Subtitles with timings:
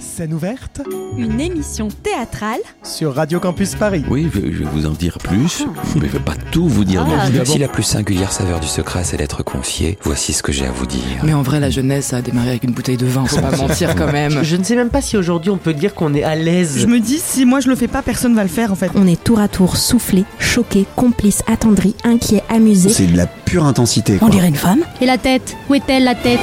[0.00, 0.80] Scène ouverte
[1.16, 4.04] Une émission théâtrale sur Radio Campus Paris.
[4.10, 5.64] Oui, je, je vais vous en dire plus,
[5.96, 7.46] mais je vais pas tout vous dire non plus.
[7.46, 10.72] Si la plus singulière saveur du secret, c'est d'être confié, voici ce que j'ai à
[10.72, 11.00] vous dire.
[11.22, 13.94] Mais en vrai, la jeunesse a démarré avec une bouteille de vin, faut pas mentir
[13.94, 14.42] quand même.
[14.42, 16.78] Je ne sais même pas si aujourd'hui on peut dire qu'on est à l'aise.
[16.78, 18.90] Je me dis, si moi je le fais pas, personne va le faire en fait.
[18.94, 22.88] On est tour à tour soufflé, choqué, complice, attendri, inquiet, amusé.
[22.88, 24.18] C'est de la pure intensité.
[24.20, 24.80] On dirait une femme.
[25.00, 25.56] Et la tête?
[25.68, 26.40] Où est-elle la tête?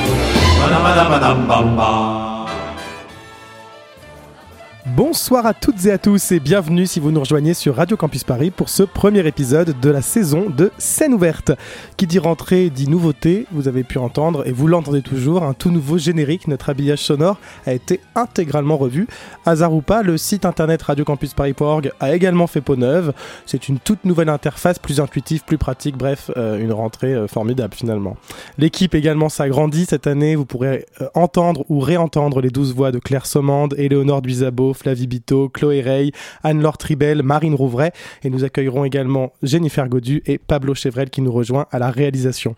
[4.98, 8.24] Bonsoir à toutes et à tous et bienvenue si vous nous rejoignez sur Radio Campus
[8.24, 11.52] Paris pour ce premier épisode de la saison de Scène ouverte.
[11.98, 15.70] Qui dit rentrée dit nouveauté, vous avez pu entendre et vous l'entendez toujours, un tout
[15.70, 17.38] nouveau générique, notre habillage sonore
[17.68, 19.06] a été intégralement revu.
[19.46, 23.14] Hasard ou pas, le site internet radiocampusparis.org a également fait peau neuve.
[23.46, 27.76] C'est une toute nouvelle interface, plus intuitive, plus pratique, bref, euh, une rentrée euh, formidable
[27.76, 28.18] finalement.
[28.58, 32.98] L'équipe également s'agrandit cette année, vous pourrez euh, entendre ou réentendre les douze voix de
[32.98, 36.12] Claire Sommande, Éléonore Duisabo, Flavie Bito, Chloé Rey,
[36.44, 37.92] Anne-Laure Tribel, Marine Rouvray
[38.24, 42.56] et nous accueillerons également Jennifer Godu et Pablo Chevrel qui nous rejoint à la réalisation.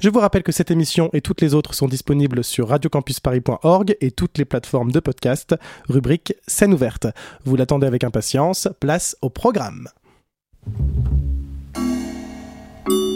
[0.00, 4.10] Je vous rappelle que cette émission et toutes les autres sont disponibles sur radiocampusparis.org et
[4.10, 5.54] toutes les plateformes de podcast,
[5.88, 7.06] rubrique scène ouverte.
[7.44, 9.86] Vous l'attendez avec impatience, place au programme.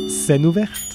[0.08, 0.93] Scène ouverte.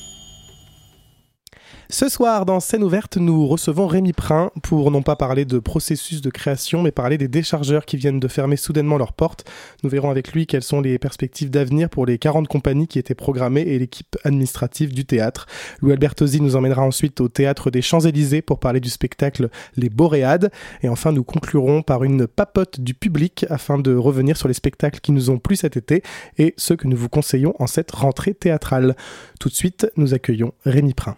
[1.92, 6.22] Ce soir, dans Scène ouverte, nous recevons Rémi Prin pour non pas parler de processus
[6.22, 9.50] de création, mais parler des déchargeurs qui viennent de fermer soudainement leurs portes.
[9.82, 13.16] Nous verrons avec lui quelles sont les perspectives d'avenir pour les 40 compagnies qui étaient
[13.16, 15.48] programmées et l'équipe administrative du théâtre.
[15.82, 20.52] Louis Albertosi nous emmènera ensuite au théâtre des Champs-Élysées pour parler du spectacle Les Boréades.
[20.84, 25.00] Et enfin, nous conclurons par une papote du public afin de revenir sur les spectacles
[25.00, 26.04] qui nous ont plu cet été
[26.38, 28.96] et ceux que nous vous conseillons en cette rentrée théâtrale.
[29.40, 31.18] Tout de suite, nous accueillons Rémi Prin.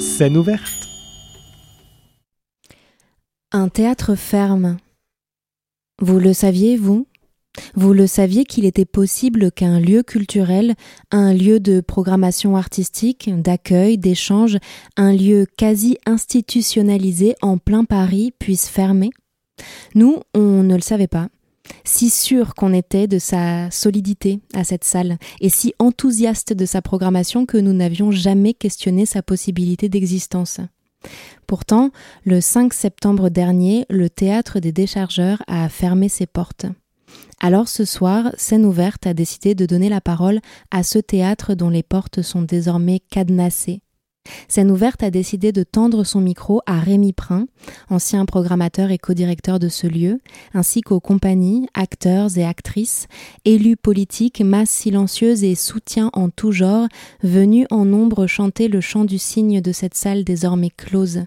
[0.00, 0.88] Scène ouverte.
[3.52, 4.78] Un théâtre ferme.
[6.00, 7.06] Vous le saviez, vous?
[7.74, 10.74] Vous le saviez qu'il était possible qu'un lieu culturel,
[11.10, 14.58] un lieu de programmation artistique, d'accueil, d'échange,
[14.96, 19.10] un lieu quasi institutionnalisé en plein Paris puisse fermer?
[19.94, 21.28] Nous, on ne le savait pas
[21.84, 26.82] si sûr qu'on était de sa solidité à cette salle et si enthousiaste de sa
[26.82, 30.60] programmation que nous n'avions jamais questionné sa possibilité d'existence.
[31.46, 31.90] Pourtant,
[32.24, 36.66] le 5 septembre dernier, le théâtre des déchargeurs a fermé ses portes.
[37.40, 40.40] Alors ce soir, Scène ouverte a décidé de donner la parole
[40.70, 43.80] à ce théâtre dont les portes sont désormais cadenassées.
[44.48, 47.46] Scène ouverte a décidé de tendre son micro à Rémi Prin,
[47.90, 50.20] ancien programmateur et co-directeur de ce lieu,
[50.54, 53.06] ainsi qu'aux compagnies, acteurs et actrices,
[53.44, 56.88] élus politiques, masses silencieuses et soutiens en tout genre,
[57.22, 61.24] venus en nombre chanter le chant du cygne de cette salle désormais close.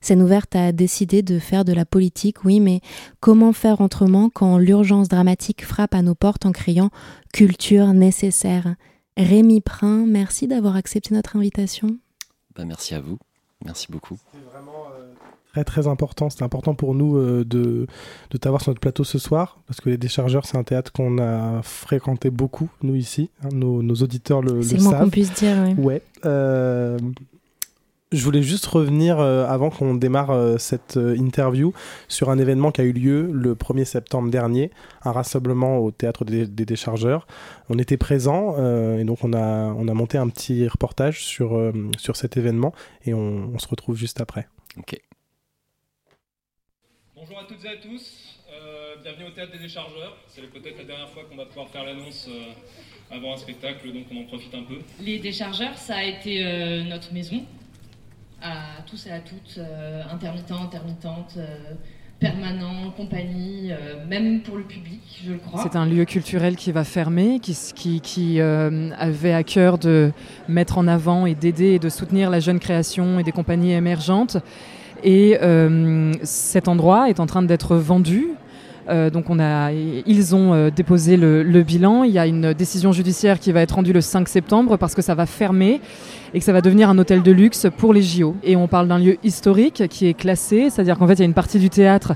[0.00, 2.80] Scène ouverte a décidé de faire de la politique, oui, mais
[3.20, 6.90] comment faire autrement quand l'urgence dramatique frappe à nos portes en criant
[7.32, 8.76] culture nécessaire
[9.16, 11.98] Rémi Prin, merci d'avoir accepté notre invitation.
[12.58, 13.18] Bah, merci à vous.
[13.64, 14.18] Merci beaucoup.
[14.32, 15.12] C'est vraiment euh,
[15.52, 16.28] très très important.
[16.30, 17.86] C'était important pour nous euh, de,
[18.30, 21.18] de t'avoir sur notre plateau ce soir parce que les déchargeurs, c'est un théâtre qu'on
[21.18, 23.30] a fréquenté beaucoup, nous ici.
[23.42, 25.10] hein, nos, nos auditeurs le, le C'est le moins qu'on savent.
[25.10, 25.56] puisse dire.
[25.64, 25.74] oui.
[25.84, 26.02] Ouais.
[26.24, 26.98] euh,
[28.12, 31.72] je voulais juste revenir euh, avant qu'on démarre euh, cette euh, interview
[32.08, 34.70] sur un événement qui a eu lieu le 1er septembre dernier,
[35.02, 37.26] un rassemblement au théâtre des, des déchargeurs.
[37.68, 38.56] On était présents
[38.98, 42.72] et donc on a, on a monté un petit reportage sur, euh, sur cet événement
[43.04, 44.48] et on, on se retrouve juste après.
[44.78, 44.98] Ok.
[47.20, 50.16] Bonjour à toutes et à tous, euh, bienvenue au Théâtre des Déchargeurs.
[50.28, 52.52] C'est peut-être la dernière fois qu'on va pouvoir faire l'annonce euh,
[53.10, 54.78] avant un spectacle, donc on en profite un peu.
[55.00, 57.44] Les déchargeurs, ça a été euh, notre maison,
[58.42, 61.74] à tous et à toutes, euh, intermittents, intermittentes, euh,
[62.20, 65.62] permanents, compagnie, euh, même pour le public, je le crois.
[65.62, 70.12] C'est un lieu culturel qui va fermer, qui, qui, qui, avait à cœur de
[70.48, 74.38] mettre en avant et d'aider et de soutenir la jeune création et des compagnies émergentes.
[75.04, 78.28] Et euh, cet endroit est en train d'être vendu.
[78.88, 79.26] Euh, donc
[80.06, 82.04] ils ont euh, déposé le, bilan.
[82.04, 85.02] Il y a une décision judiciaire qui va être rendue le 5 septembre parce que
[85.02, 85.80] ça va fermer
[86.34, 88.36] et que ça va devenir un hôtel de luxe pour les JO.
[88.42, 91.26] Et on parle d'un lieu historique qui est classé, c'est-à-dire qu'en fait il y a
[91.26, 92.14] une partie du théâtre,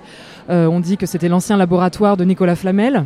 [0.50, 3.04] euh, on dit que c'était l'ancien laboratoire de Nicolas Flamel.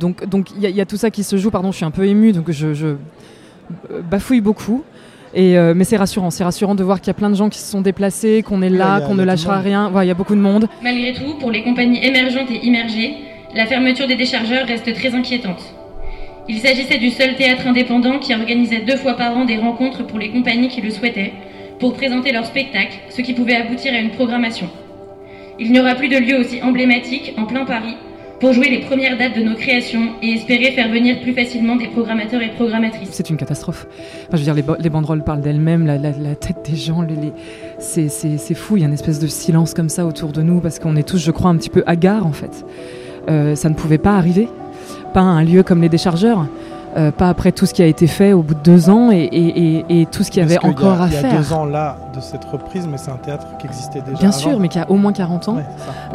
[0.00, 0.22] Donc
[0.56, 1.50] il y, a- tout ça qui se joue.
[1.50, 2.94] Pardon, je suis un peu émue, donc je,
[4.10, 4.84] bafouille beaucoup.
[5.36, 7.50] Et euh, mais c'est rassurant, c'est rassurant de voir qu'il y a plein de gens
[7.50, 9.92] qui se sont déplacés, qu'on est là, qu'on ne lâchera rien.
[10.02, 10.66] Il y a beaucoup de monde.
[10.82, 13.16] Malgré tout, pour les compagnies émergentes et immergées,
[13.54, 15.62] la fermeture des déchargeurs reste très inquiétante.
[16.48, 20.18] Il s'agissait du seul théâtre indépendant qui organisait deux fois par an des rencontres pour
[20.18, 21.34] les compagnies qui le souhaitaient,
[21.78, 24.70] pour présenter leur spectacle, ce qui pouvait aboutir à une programmation.
[25.58, 27.96] Il n'y aura plus de lieu aussi emblématique en plein Paris
[28.40, 31.88] pour jouer les premières dates de nos créations et espérer faire venir plus facilement des
[31.88, 33.08] programmateurs et programmatrices.
[33.12, 33.86] C'est une catastrophe.
[34.32, 37.06] Les, les banderoles parlent d'elles-mêmes, la, tête des gens,
[37.78, 40.78] c'est fou, il y a une espèce de silence comme ça autour de nous parce
[40.78, 42.64] qu'on est tous, je crois, un petit peu hagards en fait.
[43.28, 44.48] Euh, ça ne pouvait pas arriver.
[45.14, 46.46] Pas un lieu comme les déchargeurs.
[46.96, 49.16] Euh, pas après tout ce qui a été fait au bout de deux ans et,
[49.18, 51.20] et, et, et tout ce qu'il y avait encore y a, à il y a
[51.20, 51.38] faire.
[51.38, 54.16] deux ans là de cette reprise, mais c'est un théâtre qui existait déjà.
[54.18, 54.38] Bien avant.
[54.38, 55.64] sûr, mais qui a au moins 40 ans Ouais,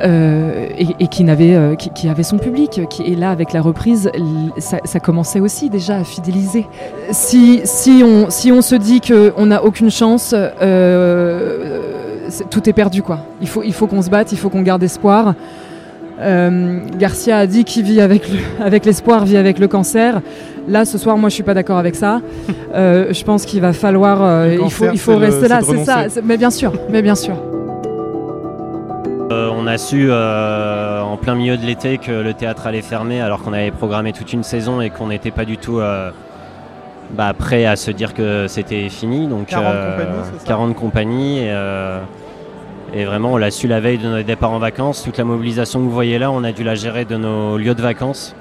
[0.04, 2.82] euh, et, et qui, n'avait, euh, qui, qui avait son public.
[2.90, 4.12] Qui, et là, avec la reprise,
[4.58, 6.66] ça, ça commençait aussi déjà à fidéliser.
[7.12, 10.34] Si, si, on, si on se dit qu'on n'a aucune chance,
[12.50, 13.04] tout est perdu.
[13.04, 13.20] Quoi.
[13.40, 15.36] Il faut, il faut qu'on se batte, il faut qu'on garde espoir.
[16.22, 20.22] Euh, Garcia a dit qu'il vit avec, le- avec l'espoir, vit avec le cancer.
[20.68, 22.22] Là, ce soir, moi, je suis pas d'accord avec ça.
[22.74, 25.48] Euh, je pense qu'il va falloir, euh, il faut, cancer, il faut c'est le- rester
[25.50, 26.22] là, c'est ça.
[26.24, 27.36] Mais bien sûr, mais bien sûr.
[29.32, 33.20] Euh, on a su euh, en plein milieu de l'été que le théâtre allait fermer
[33.22, 36.12] alors qu'on avait programmé toute une saison et qu'on n'était pas du tout euh,
[37.12, 39.28] bah, prêt à se dire que c'était fini.
[39.28, 40.48] Donc 40 euh, compagnies, c'est ça?
[40.48, 42.00] 40 compagnies et, euh,
[42.94, 45.04] et vraiment on l'a su la veille de notre départ en vacances.
[45.04, 47.76] Toute la mobilisation que vous voyez là, on a dû la gérer de nos lieux
[47.76, 48.36] de vacances.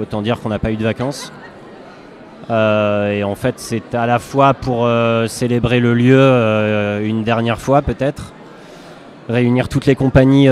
[0.00, 1.32] Autant dire qu'on n'a pas eu de vacances.
[2.50, 7.22] Euh, et en fait, c'est à la fois pour euh, célébrer le lieu euh, une
[7.22, 8.32] dernière fois peut-être,
[9.28, 10.48] réunir toutes les compagnies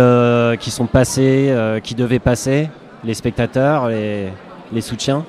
[0.61, 1.53] qui sont passées,
[1.83, 2.71] qui devaient passer,
[3.05, 4.29] les spectateurs, les,
[4.73, 5.25] les soutiens,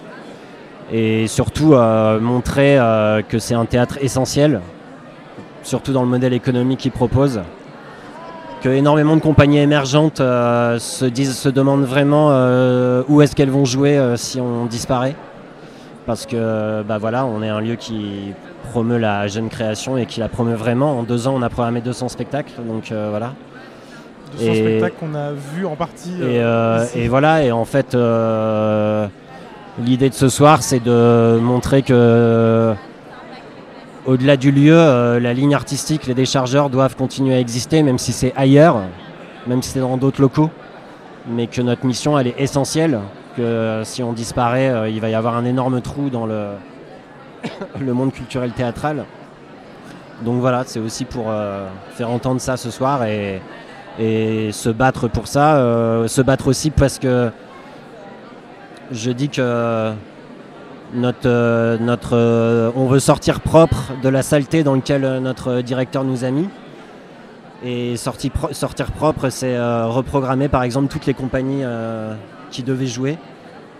[0.91, 1.73] et surtout
[2.21, 2.77] montrer
[3.27, 4.61] que c'est un théâtre essentiel,
[5.63, 7.41] surtout dans le modèle économique qu'il propose.
[8.61, 13.49] Que énormément de compagnies émergentes euh, se, disent, se demandent vraiment euh, où est-ce qu'elles
[13.49, 15.15] vont jouer euh, si on disparaît.
[16.05, 18.33] Parce que bah voilà, on est un lieu qui
[18.71, 20.99] promeut la jeune création et qui la promeut vraiment.
[20.99, 23.33] En deux ans, on a programmé 200 spectacles, donc voilà.
[24.39, 26.13] 200 Et- spectacles qu'on a vus en partie.
[26.21, 29.05] Et, euh, voilà, et en fait, euh,
[29.83, 32.73] l'idée de ce soir, c'est de montrer que,
[34.05, 38.11] au-delà du lieu, euh, la ligne artistique, les déchargeurs doivent continuer à exister, même si
[38.11, 38.81] c'est ailleurs,
[39.47, 40.49] même si c'est dans d'autres locaux,
[41.27, 42.99] mais que notre mission, elle est essentielle,
[43.37, 46.25] que si on disparaît, euh, il va y avoir un énorme trou dans
[47.79, 49.05] le, monde culturel théâtral.
[50.23, 53.41] Donc voilà, c'est aussi pour euh, faire entendre ça ce soir et,
[53.99, 57.29] se battre pour ça, euh, se battre aussi parce que
[58.91, 59.91] je dis que
[60.93, 61.77] euh,
[62.11, 66.31] euh, on veut sortir propre de la saleté dans laquelle euh, notre directeur nous a
[66.31, 66.49] mis.
[67.63, 71.63] Et sortir propre, c'est reprogrammer par exemple toutes les compagnies
[72.49, 73.19] qui devaient jouer.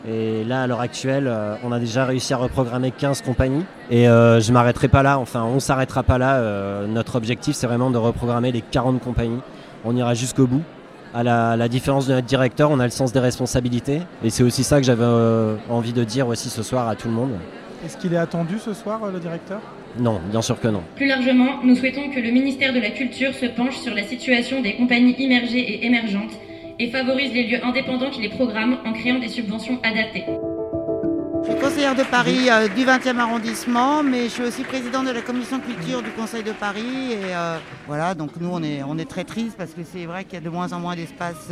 [0.07, 3.65] Et là, à l'heure actuelle, on a déjà réussi à reprogrammer 15 compagnies.
[3.89, 6.85] Et je m'arrêterai pas là, enfin, on s'arrêtera pas là.
[6.85, 9.41] Notre objectif, c'est vraiment de reprogrammer les 40 compagnies.
[9.83, 10.61] On ira jusqu'au bout.
[11.13, 14.01] À la, la différence de notre directeur, on a le sens des responsabilités.
[14.23, 17.09] Et c'est aussi ça que j'avais euh, envie de dire aussi ce soir à tout
[17.09, 17.31] le monde.
[17.85, 19.59] Est-ce qu'il est attendu ce soir, euh, le directeur?
[19.99, 20.83] Non, bien sûr que non.
[20.95, 24.61] Plus largement, nous souhaitons que le ministère de la Culture se penche sur la situation
[24.61, 26.31] des compagnies immergées et émergentes
[26.79, 30.23] et favorise les lieux indépendants qui les programment en créant des subventions adaptées.
[31.43, 35.11] Je suis conseillère de Paris euh, du 20e arrondissement, mais je suis aussi présidente de
[35.11, 37.13] la commission culture du Conseil de Paris.
[37.13, 37.57] Et euh,
[37.87, 38.61] voilà, donc nous on
[38.97, 41.49] est, très tristes parce que c'est vrai qu'il y a de moins en moins d'espace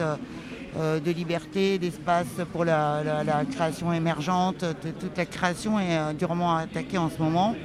[0.77, 3.01] euh, de liberté, d'espace pour la,
[3.51, 4.63] création émergente.
[4.99, 7.55] Toute la création est durement attaquée en ce moment.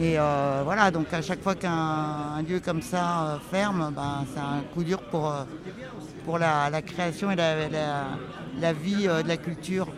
[0.00, 0.16] Et
[0.64, 4.84] voilà, donc à chaque fois qu'un un lieu comme ça ferme, ben, c'est un coup
[4.84, 5.34] dur pour,
[6.24, 9.88] pour la, création et la, vie de la culture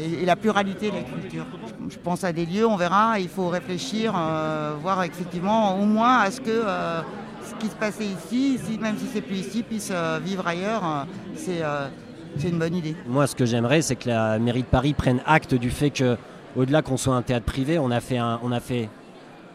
[0.00, 1.46] et, et la pluralité de la culture.
[1.88, 6.18] Je, pense à des lieux, on verra, il faut réfléchir, euh, voir effectivement au moins
[6.20, 7.00] à ce que euh,
[7.44, 10.82] ce qui se passait ici, même si c'est plus ici, puisse euh, vivre ailleurs.
[10.84, 11.04] euh,
[11.36, 11.88] c'est euh,
[12.36, 12.96] c'est une bonne idée.
[13.06, 16.16] Moi, ce que j'aimerais, c'est que la mairie de Paris prenne acte du fait que,
[16.56, 18.88] au-delà qu'on soit un théâtre privé, on a fait un, on a fait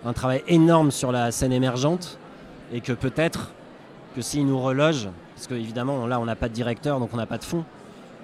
[0.05, 2.17] un travail énorme sur la scène émergente
[2.71, 3.51] et que peut-être
[4.15, 7.25] que s'ils nous relogent, parce qu'évidemment, là, on n'a pas de directeur, donc on n'a
[7.25, 7.65] pas de fonds,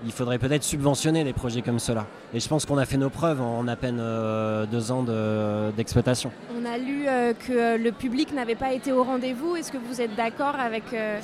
[0.03, 2.05] il faudrait peut-être subventionner des projets comme cela.
[2.33, 5.71] Et je pense qu'on a fait nos preuves en à peine euh, deux ans de-
[5.71, 6.31] d'exploitation.
[6.59, 9.55] On a lu euh, que euh, le public n'avait pas été au rendez-vous.
[9.55, 11.19] Est-ce que vous êtes d'accord avec euh,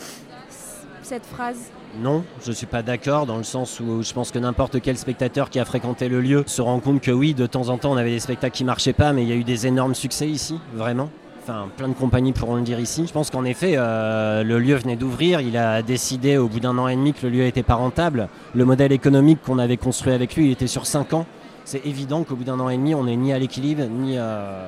[1.02, 1.58] cette phrase?
[2.00, 4.98] Non, je ne suis pas d'accord dans le sens où je pense que n'importe quel
[4.98, 7.92] spectateur qui a fréquenté le lieu se rend compte que oui, de temps en temps,
[7.92, 10.30] on avait des spectacles qui marchaient pas, mais il y a eu des énormes succès
[10.30, 11.10] ici, vraiment.
[11.44, 13.06] Enfin, plein de compagnies pourront le dire ici.
[13.08, 15.42] Je pense qu'en effet, euh, le lieu venait d'ouvrir.
[15.42, 18.30] Il a décidé au bout d'un an et demi que le lieu n'était pas rentable.
[18.54, 21.26] Le modèle économique qu'on avait construit avec lui, il était sur 5 ans.
[21.66, 24.68] C'est évident qu'au bout d'un an et demi, on n'est ni à l'équilibre, ni, euh,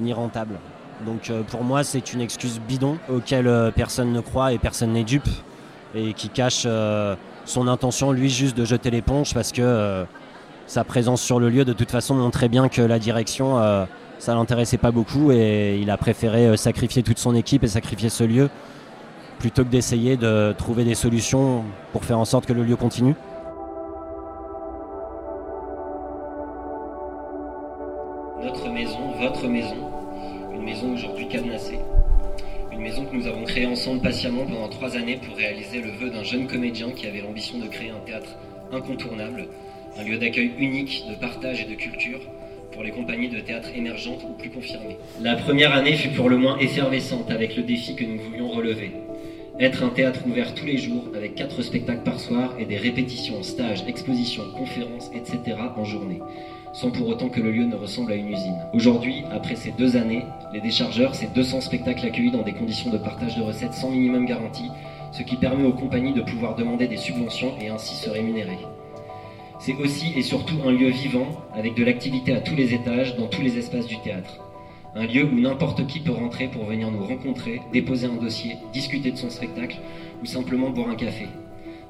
[0.00, 0.56] ni rentable.
[1.06, 5.04] Donc euh, pour moi, c'est une excuse bidon auquel personne ne croit et personne n'est
[5.04, 5.28] dupe
[5.94, 6.66] et qui cache
[7.44, 10.04] son intention, lui, juste de jeter l'éponge parce que
[10.66, 13.86] sa présence sur le lieu, de toute façon, montrait bien que la direction,
[14.18, 18.08] ça l'intéressait pas beaucoup et il a préféré euh, sacrifier toute son équipe et sacrifier
[18.08, 18.50] ce lieu
[19.38, 23.14] plutôt que d'essayer de trouver des solutions pour faire en sorte que le lieu continue.
[28.42, 29.76] Notre maison, votre maison,
[30.52, 31.78] une maison aujourd'hui cadenassée.
[32.72, 36.10] Une maison que nous avons créée ensemble patiemment pendant trois années pour réaliser le vœu
[36.10, 38.30] d'un jeune comédien qui avait l'ambition de créer un théâtre
[38.72, 39.46] incontournable,
[39.96, 42.20] un lieu d'accueil unique, de partage et de culture
[42.78, 44.98] pour les compagnies de théâtre émergentes ou plus confirmées.
[45.20, 48.92] La première année fut pour le moins effervescente avec le défi que nous voulions relever.
[49.58, 53.42] Être un théâtre ouvert tous les jours avec quatre spectacles par soir et des répétitions,
[53.42, 55.56] stages, expositions, conférences, etc.
[55.76, 56.20] en journée
[56.72, 58.58] sans pour autant que le lieu ne ressemble à une usine.
[58.72, 62.98] Aujourd'hui, après ces deux années, les déchargeurs, c'est 200 spectacles accueillis dans des conditions de
[62.98, 64.70] partage de recettes sans minimum garantie,
[65.10, 68.58] ce qui permet aux compagnies de pouvoir demander des subventions et ainsi se rémunérer.
[69.58, 73.26] C'est aussi et surtout un lieu vivant, avec de l'activité à tous les étages, dans
[73.26, 74.38] tous les espaces du théâtre.
[74.94, 79.10] Un lieu où n'importe qui peut rentrer pour venir nous rencontrer, déposer un dossier, discuter
[79.10, 79.78] de son spectacle
[80.22, 81.26] ou simplement boire un café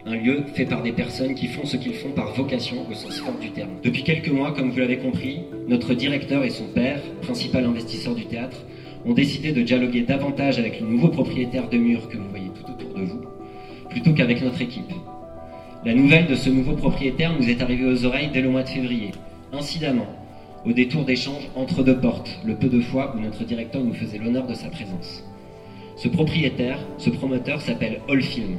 [0.08, 3.18] un lieu fait par des personnes qui font ce qu'ils font par vocation au sens
[3.20, 3.70] fort du terme.
[3.82, 8.24] Depuis quelques mois, comme vous l'avez compris, notre directeur et son père, principal investisseur du
[8.26, 8.56] théâtre,
[9.04, 12.72] ont décidé de dialoguer davantage avec le nouveau propriétaire de murs que vous voyez tout
[12.72, 13.20] autour de vous,
[13.90, 14.92] plutôt qu'avec notre équipe.
[15.88, 18.68] La nouvelle de ce nouveau propriétaire nous est arrivée aux oreilles dès le mois de
[18.68, 19.12] février,
[19.54, 20.04] incidemment,
[20.66, 24.18] au détour d'échanges entre deux portes, le peu de fois où notre directeur nous faisait
[24.18, 25.24] l'honneur de sa présence.
[25.96, 28.58] Ce propriétaire, ce promoteur s'appelle Allfilm,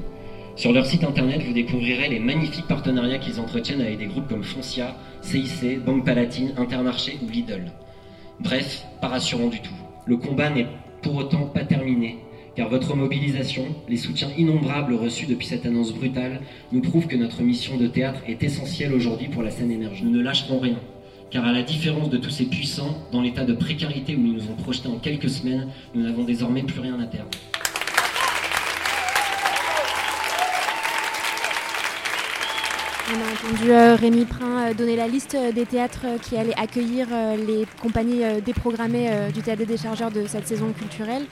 [0.56, 4.44] sur leur site internet, vous découvrirez les magnifiques partenariats qu'ils entretiennent avec des groupes comme
[4.44, 7.72] Foncia, CIC, Banque Palatine, Intermarché ou Lidl.
[8.40, 9.78] Bref, pas rassurant du tout.
[10.08, 10.66] Le combat n'est
[11.04, 12.18] pour autant pas terminé,
[12.60, 16.42] car votre mobilisation, les soutiens innombrables reçus depuis cette annonce brutale,
[16.74, 20.04] nous prouvent que notre mission de théâtre est essentielle aujourd'hui pour la scène émergente.
[20.04, 20.78] Nous ne lâcherons rien,
[21.32, 24.50] car à la différence de tous ces puissants, dans l'état de précarité où ils nous
[24.52, 27.30] ont projetés en quelques semaines, nous n'avons désormais plus rien à perdre.
[33.12, 36.60] On a entendu euh, Rémi Prin euh, donner la liste euh, des théâtres qui allaient
[36.60, 37.08] accueillir
[37.48, 41.24] les compagnies déprogrammées du théâtre des déchargeurs de cette saison culturelle.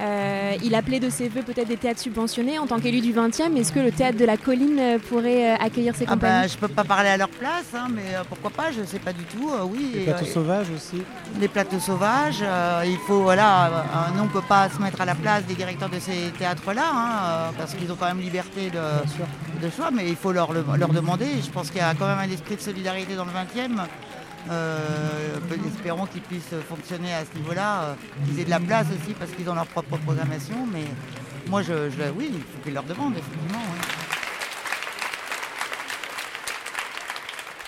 [0.00, 2.58] Euh, il appelait de ses voeux peut-être des théâtres subventionnés.
[2.58, 5.56] En tant qu'élu du 20e, est-ce que le théâtre de la colline euh, pourrait euh,
[5.60, 8.50] accueillir ces Ah bah, compagnies je peux pas parler à leur place, hein, mais pourquoi
[8.50, 9.50] pas, je sais pas du tout.
[9.50, 9.90] euh, oui.
[9.94, 11.02] Les plateaux euh, sauvages aussi.
[11.40, 13.70] Les plateaux sauvages, euh, il faut, voilà, euh,
[14.16, 17.10] nous on peut pas se mettre à la place des directeurs de ces théâtres-là, hein,
[17.24, 20.64] euh, parce qu'ils ont quand même liberté de, de choix, mais il faut leur, le-
[20.78, 21.26] leur demander.
[21.44, 23.80] Je pense qu'il y a quand même un esprit de solidarité dans le 20e.
[24.50, 27.94] Euh, espérons qu'ils puissent fonctionner à ce niveau-là, euh,
[28.24, 30.84] qu'ils aient de la place aussi parce qu'ils ont leur propre programmation, mais
[31.48, 31.72] moi, je,
[32.16, 33.62] oui, il faut qu'ils leur demandent, effectivement.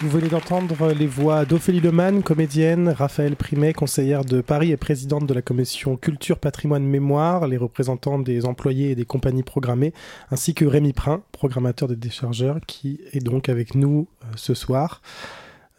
[0.00, 5.26] Vous venez d'entendre les voix d'Ophélie Lemann, comédienne, Raphaël Primet, conseillère de Paris et présidente
[5.26, 9.94] de la commission Culture, Patrimoine, Mémoire, les représentants des employés et des compagnies programmées,
[10.30, 15.00] ainsi que Rémi Prin, programmateur des déchargeurs, qui est donc avec nous euh, ce soir.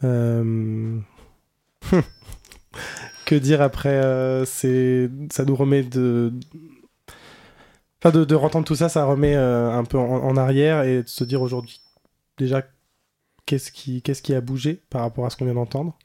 [0.06, 1.00] Euh,
[3.26, 6.34] que dire après euh, c'est Ça nous remet de...
[8.04, 11.02] Enfin, de, de entendre tout ça, ça remet euh, un peu en, en arrière et
[11.04, 11.82] de se dire aujourd'hui,
[12.38, 12.62] déjà,
[13.48, 15.98] qu'est-ce qui, qu'est-ce qui a bougé par rapport à ce qu'on vient d'entendre?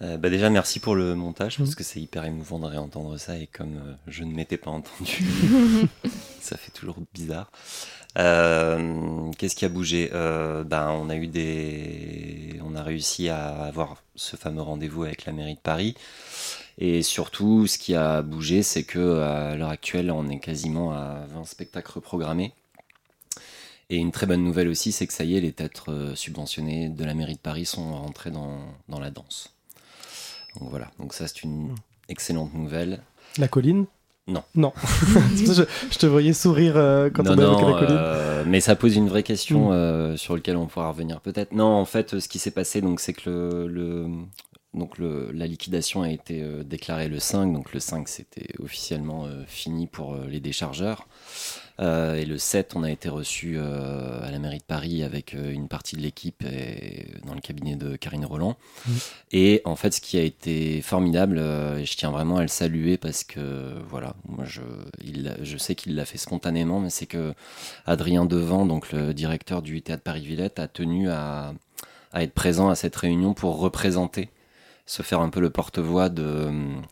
[0.00, 1.64] Euh, bah déjà, merci pour le montage, Mhm.
[1.66, 4.72] parce que c'est hyper émouvant de réentendre ça, et comme euh, je ne m'étais pas
[4.72, 5.22] entendu,
[6.40, 7.52] ça fait toujours bizarre.
[8.18, 10.10] Euh, Qu'est-ce qui a bougé?
[10.12, 12.60] Euh, ben, On a eu des...
[12.64, 15.94] On a réussi à avoir ce fameux rendez-vous avec la mairie de Paris,
[16.78, 21.26] et surtout, ce qui a bougé, c'est que à l'heure actuelle, on est quasiment à
[21.28, 22.52] 20 spectacles reprogrammés.
[23.90, 26.88] Et une très bonne nouvelle aussi, c'est que ça y est, les théâtres euh, subventionnés
[26.88, 29.54] de la mairie de Paris sont rentrés dans, dans la danse.
[30.58, 31.74] Donc voilà, donc ça c'est une
[32.08, 33.02] excellente nouvelle.
[33.36, 33.84] La colline?
[34.28, 34.42] Non.
[34.54, 34.72] Non.
[35.36, 37.96] je, je te voyais sourire euh, quand non, on non, la colline.
[37.98, 39.72] euh, mais ça pose une vraie question Mm.
[39.72, 41.52] euh, sur laquelle on pourra revenir peut-être.
[41.52, 44.06] Non, en fait, ce qui s'est passé, donc, c'est que le, le-
[44.74, 47.52] donc le, la liquidation a été déclarée le 5.
[47.52, 51.06] Donc le 5, c'était officiellement fini pour les déchargeurs.
[51.80, 55.34] Euh, et le 7, on a été reçu euh, à la mairie de Paris avec
[55.34, 58.56] euh, une partie de l'équipe et dans le cabinet de Karine Roland.
[59.32, 62.96] Et en fait, ce qui a été formidable, et je tiens vraiment à le saluer
[62.96, 64.60] parce que voilà, moi je,
[65.02, 67.34] il, je sais qu'il l'a fait spontanément, mais c'est que
[67.86, 71.54] Adrien Devant, donc le directeur du théâtre Paris-Villette, a tenu à,
[72.12, 74.28] à être présent à cette réunion pour représenter
[74.84, 76.50] se faire un peu le porte-voix de,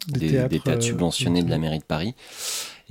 [0.08, 2.14] Des des, théâtres, des théâtres subventionnés de la mairie de Paris.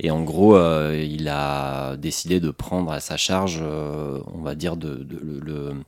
[0.02, 4.54] Et en gros, euh, il a décidé de prendre à sa charge, euh, on va
[4.54, 5.84] dire, le,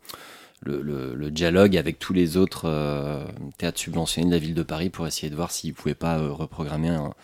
[1.31, 3.25] dialogue avec tous les autres euh,
[3.57, 6.19] théâtres subventionnés de la ville de Paris pour essayer de voir s'il ne pouvait pas
[6.29, 7.15] reprogrammer un,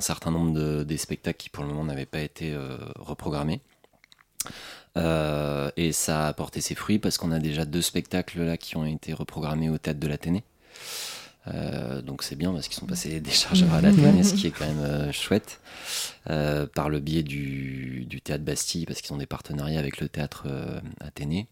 [0.00, 2.54] certain nombre de, des spectacles qui pour le moment n'avaient pas été
[2.96, 3.62] reprogrammés.
[4.96, 8.84] Et ça a porté ses fruits parce qu'on a déjà deux spectacles là qui ont
[8.84, 10.44] été reprogrammés au théâtre de l'Athénée.
[11.54, 14.50] Euh, donc c'est bien parce qu'ils sont passés des chargeurs à l'Athénée, ce qui est
[14.50, 15.60] quand même euh, chouette.
[16.30, 20.08] Euh, par le biais du, du théâtre Bastille, parce qu'ils ont des partenariats avec le
[20.08, 20.46] théâtre
[21.00, 21.48] Athénée.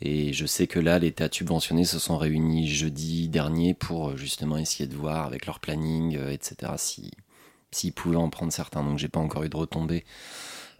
[0.00, 4.58] Et je sais que là, les théâtres subventionnés se sont réunis jeudi dernier pour justement
[4.58, 7.12] essayer de voir avec leur planning, etc., si
[7.70, 8.82] s'ils pouvaient en prendre certains.
[8.82, 10.04] Donc j'ai pas encore eu de retombées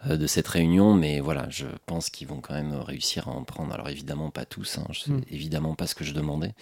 [0.05, 3.73] de cette réunion, mais voilà, je pense qu'ils vont quand même réussir à en prendre.
[3.73, 5.23] Alors évidemment pas tous, hein, c'est Mm.
[5.31, 6.53] évidemment pas ce que je demandais,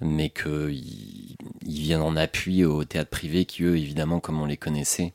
[0.00, 4.56] mais qu'ils ils viennent en appui aux théâtres privés qui eux, évidemment, comme on les
[4.56, 5.14] connaissait,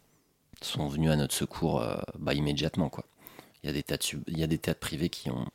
[0.62, 2.90] sont venus à notre secours euh, bah, immédiatement.
[2.90, 3.06] Quoi.
[3.64, 5.46] Il y a des théâtres, il y a des théâtres privés qui ont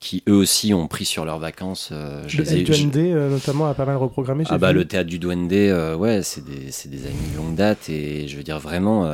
[0.00, 1.90] qui eux aussi ont pris sur leurs vacances.
[1.92, 4.44] euh, je Le les ai- je- LGND, euh, notamment, a pas mal reprogrammé.
[4.48, 4.78] ah bah vu.
[4.78, 8.26] le théâtre du Douane euh, ouais, c'est des, c'est des amis de longue date et
[8.26, 9.04] je veux dire vraiment,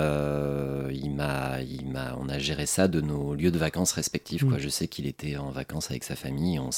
[0.93, 4.45] il m'a, il m'a, on a géré ça de nos lieux de vacances respectifs.
[4.45, 4.59] Quoi.
[4.59, 4.61] Mm.
[4.61, 6.71] Je sais qu'il était en vacances avec sa famille, on,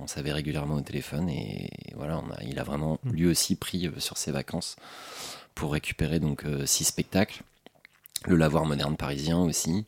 [0.00, 3.10] on savait régulièrement au téléphone et voilà, on a, il a vraiment Mm.
[3.12, 4.76] lui aussi pris sur ses vacances
[5.56, 7.42] pour récupérer donc six spectacles.
[8.26, 9.86] Le lavoir moderne parisien aussi.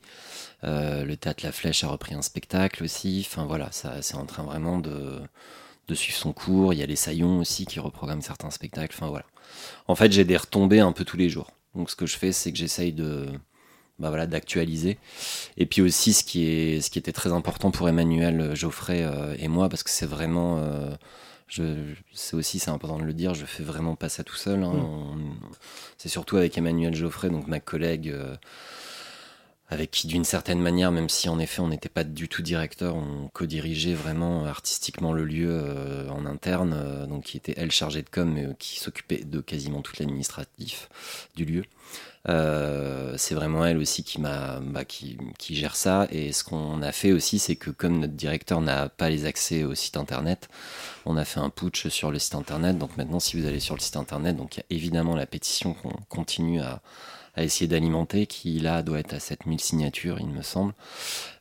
[0.65, 3.25] Euh, le théâtre La Flèche a repris un spectacle aussi.
[3.27, 5.21] Enfin voilà, ça c'est en train vraiment de,
[5.95, 6.73] suivre son cours.
[6.73, 8.95] Il y a les Saillons aussi qui reprogramment certains spectacles.
[8.97, 9.27] Enfin voilà.
[9.87, 11.51] En fait, j'ai des retombées un peu tous les jours.
[11.75, 13.27] Donc ce que je fais, c'est que j'essaye de
[13.99, 14.99] bah voilà d'actualiser.
[15.57, 19.83] Et puis aussi ce qui était très important pour Emmanuel Geoffrey euh, et moi parce
[19.83, 20.91] que c'est vraiment euh,
[22.13, 24.63] c'est aussi c'est important de le dire, je fais vraiment pas ça tout seul.
[24.63, 24.73] hein.
[24.73, 24.79] Mm.
[24.79, 25.17] On-
[25.97, 28.37] c'est surtout avec Emmanuel Geoffrey, donc ma collègue, euh,
[29.71, 32.97] avec qui d'une certaine manière, même si en effet on n'était pas du tout directeur,
[32.97, 38.03] on co-dirigeait vraiment artistiquement le lieu euh, en interne, euh, donc qui était elle chargée
[38.03, 40.89] de com, mais euh, qui s'occupait de quasiment tout l'administratif
[41.37, 41.65] du lieu.
[42.29, 46.83] Euh, c'est vraiment elle aussi qui m'a bah, qui, qui gère ça et ce qu'on
[46.83, 50.49] a fait aussi c'est que comme notre directeur n'a pas les accès au site internet
[51.07, 53.77] on a fait un putsch sur le site internet donc maintenant si vous allez sur
[53.77, 56.83] le site internet donc il y a évidemment la pétition qu'on continue à,
[57.39, 60.73] à essayer d'alimenter qui là doit être à 7000 signatures il me semble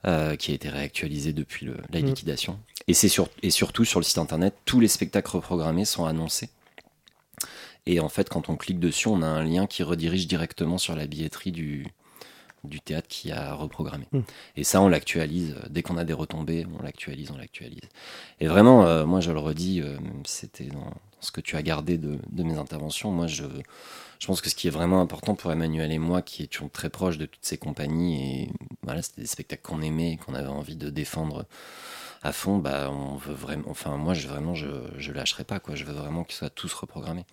[0.05, 2.05] euh, qui a été réactualisée depuis le- la Mm.
[2.05, 6.05] liquidation et c'est sur, et surtout sur le site internet tous les spectacles reprogrammés sont
[6.05, 6.49] annoncés
[7.85, 10.93] et en fait, quand on clique dessus, on a un lien qui redirige directement sur
[10.93, 11.87] la billetterie du,
[12.65, 14.05] du théâtre qui a reprogrammé.
[14.11, 14.19] Mm.
[14.57, 15.55] Et ça, on l'actualise.
[15.69, 17.79] Dès qu'on a des retombées, on l'actualise, on l'actualise.
[18.41, 21.61] Et vraiment, euh, moi, je le redis, euh, c'était dans, dans ce que tu as
[21.61, 23.09] gardé de, de mes interventions.
[23.11, 23.45] Moi, je,
[24.19, 26.89] je pense que ce qui est vraiment important pour Emmanuel et moi, qui étions très
[26.89, 28.51] proches de toutes ces compagnies, et
[28.83, 31.45] voilà, c'était des spectacles qu'on aimait et qu'on avait envie de défendre
[32.23, 35.75] à fond, bah, on veut vraiment, enfin, moi, je, vraiment, je, je lâcherai pas, quoi.
[35.75, 37.25] Je veux vraiment qu'ils soient tous reprogrammés.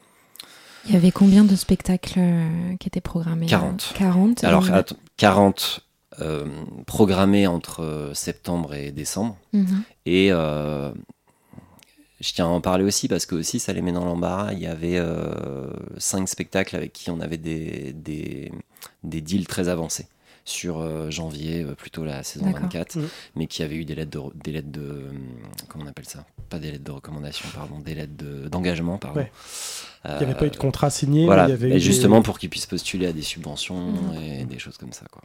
[0.86, 3.46] Il y avait combien de spectacles euh, qui étaient programmés?
[3.46, 3.94] 40.
[3.96, 4.44] 40.
[4.44, 5.80] Alors, euh, attends, 40
[6.20, 6.44] euh,
[6.86, 9.36] programmés entre euh, septembre et décembre.
[9.52, 9.82] Mhm.
[10.06, 10.92] Et euh,
[12.24, 14.52] je tiens à en parler aussi parce que aussi ça les met dans l'embarras.
[14.52, 18.50] Il y avait euh, cinq spectacles avec qui on avait des, des,
[19.02, 20.06] des deals très avancés
[20.46, 22.62] sur euh, janvier, euh, plutôt la saison D'accord.
[22.62, 23.08] 24, Mhm.
[23.36, 25.10] mais qui avait eu des lettres de, des lettres de euh,
[25.68, 26.26] comment on appelle ça?
[26.50, 29.20] Pas des lettres de recommandation, pardon, des lettres de- d'engagement, pardon.
[29.20, 29.32] Ouais.
[30.06, 31.74] Il n'y avait pas eu de contrat signé, mais Voilà, il y avait et eu
[31.74, 35.22] des- justement pour qu'ils puissent postuler à des subventions et des choses comme ça, quoi.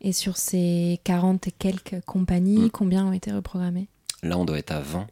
[0.00, 2.70] Et sur ces 40 et quelques compagnies, Mm.
[2.70, 3.88] combien ont été reprogrammés
[4.22, 5.06] Là, on doit être à 20.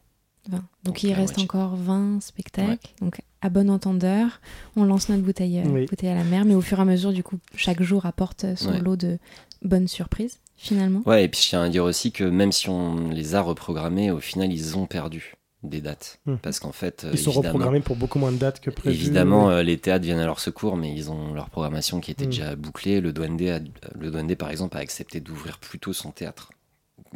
[0.49, 0.57] 20.
[0.57, 1.43] Donc, Donc, il reste moitié.
[1.43, 2.91] encore 20 spectacles.
[3.01, 4.39] Donc à bon entendeur,
[4.75, 5.85] on lance notre bouteille, euh, Oui.
[5.85, 8.45] bouteille à la mer, mais au fur et à mesure, du coup, chaque jour apporte
[8.55, 8.79] son Ouais.
[8.79, 9.17] lot de
[9.63, 11.01] bonnes surprises, finalement.
[11.05, 14.11] Ouais, et puis je tiens à dire aussi que même si on les a reprogrammés,
[14.11, 16.19] au final, ils ont perdu des dates.
[16.25, 16.35] Hmm.
[16.41, 18.95] Parce qu'en fait, euh, Ils sont évidemment, reprogrammés pour beaucoup moins de dates que prévu.
[18.95, 19.53] Évidemment, Ouais.
[19.55, 22.29] euh, les théâtres viennent à leur secours, mais ils ont leur programmation qui était Mm.
[22.29, 22.99] déjà bouclée.
[23.01, 23.59] Le Douane D, a-
[23.97, 26.51] le par exemple, a accepté d'ouvrir plus tôt son théâtre,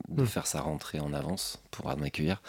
[0.10, 0.28] de Mm.
[0.28, 2.42] faire sa rentrée en avance pour m'accueillir.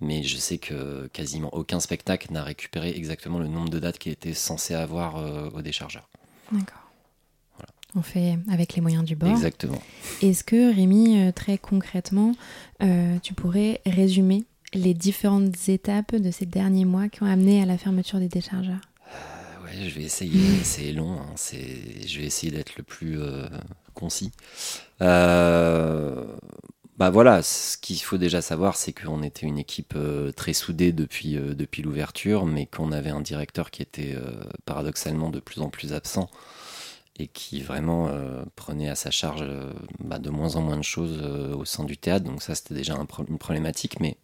[0.00, 4.12] Mais je sais que quasiment aucun spectacle n'a récupéré exactement le nombre de dates qu'il
[4.12, 6.08] était censé avoir euh, au déchargeur.
[6.52, 6.82] D'accord.
[7.94, 9.30] On fait avec les moyens du bord.
[9.30, 9.80] Exactement.
[10.22, 12.34] Est-ce que Rémi, euh, très concrètement,
[12.82, 17.66] euh, tu pourrais résumer les différentes étapes de ces derniers mois qui ont amené à
[17.66, 18.80] la fermeture des déchargeurs?
[19.64, 20.38] Ouais, je vais essayer.
[20.64, 21.12] C'est long.
[21.18, 23.48] hein, c'est- Je vais essayer d'être le plus euh,
[23.94, 24.32] concis.
[25.00, 26.24] Euh,
[26.98, 30.90] bah voilà, ce qu'il faut déjà savoir, c'est qu'on était une équipe euh, très soudée
[30.90, 35.60] depuis, euh, depuis l'ouverture, mais qu'on avait un directeur qui était euh, paradoxalement de plus
[35.60, 36.28] en plus absent
[37.20, 38.08] et qui vraiment
[38.54, 39.44] prenait à sa charge
[39.98, 42.24] bah, de moins en moins de choses au sein du théâtre.
[42.24, 44.16] Donc ça, c'était déjà une problématique, mais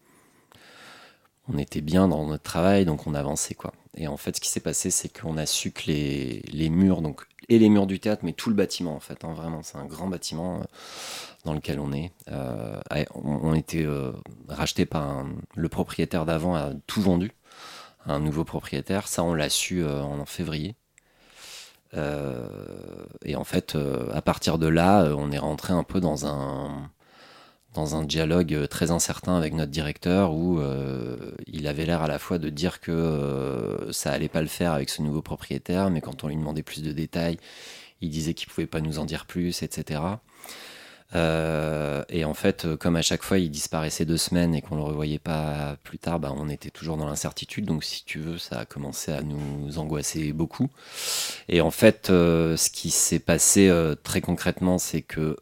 [1.49, 3.73] on était bien dans notre travail, donc on avançait quoi.
[3.97, 7.25] Et en fait, ce qui s'est passé, c'est qu'on a su que les, murs, donc
[7.49, 9.85] et les murs du théâtre, mais tout le bâtiment en fait, hein, vraiment, c'est un
[9.85, 10.61] grand bâtiment
[11.45, 12.11] dans lequel on est.
[12.29, 12.79] Euh,
[13.13, 14.11] on, était euh,
[14.49, 17.31] racheté par le propriétaire d'avant a tout vendu,
[18.05, 19.07] un nouveau propriétaire.
[19.07, 20.75] Ça, on l'a su en février.
[21.93, 23.77] et en fait,
[24.13, 26.89] à partir de là, on est rentré un peu dans un
[27.75, 32.07] dans un dialogue euh, très incertain avec notre directeur où euh, il avait l'air à
[32.07, 35.91] la fois de dire que euh, ça allait pas le faire avec ce nouveau propriétaire,
[35.91, 37.37] mais quand on lui demandait plus de détails,
[38.01, 40.01] il disait qu'il pouvait pas nous en dire plus, etc.
[41.15, 44.75] Euh, et en fait, euh, comme à chaque fois il disparaissait deux semaines et qu'on
[44.75, 47.65] le revoyait pas plus tard, bah, on était toujours dans l'incertitude.
[47.65, 50.69] Donc, si tu veux, ça a commencé à nous angoisser beaucoup.
[51.47, 53.71] Et en fait, euh, ce qui s'est passé
[54.03, 55.37] très concrètement, c'est que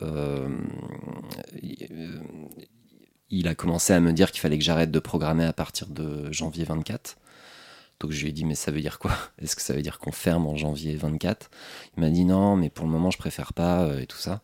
[3.29, 6.31] il a commencé à me dire qu'il fallait que j'arrête de programmer à partir de
[6.31, 7.17] janvier 24.
[8.03, 9.13] Donc je lui ai dit mais ça veut dire quoi?
[9.41, 11.49] Est-ce que ça veut dire qu'on ferme en janvier 24
[11.95, 14.41] Il m'a dit non mais pour le moment je préfère pas euh, et tout ça.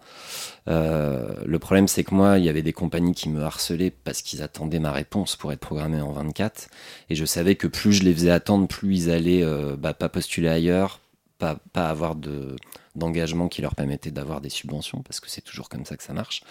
[0.70, 4.22] Euh, le problème c'est que moi il y avait des compagnies qui me harcelaient parce
[4.22, 6.70] qu'ils attendaient ma réponse pour être programmé en 24
[7.10, 10.08] et je savais que plus je les faisais attendre plus ils allaient euh, bah, pas
[10.08, 11.02] postuler ailleurs,
[11.38, 12.56] pas, pas avoir de
[12.96, 16.14] d'engagement qui leur permettait d'avoir des subventions parce que c'est toujours comme ça que ça
[16.14, 16.44] marche.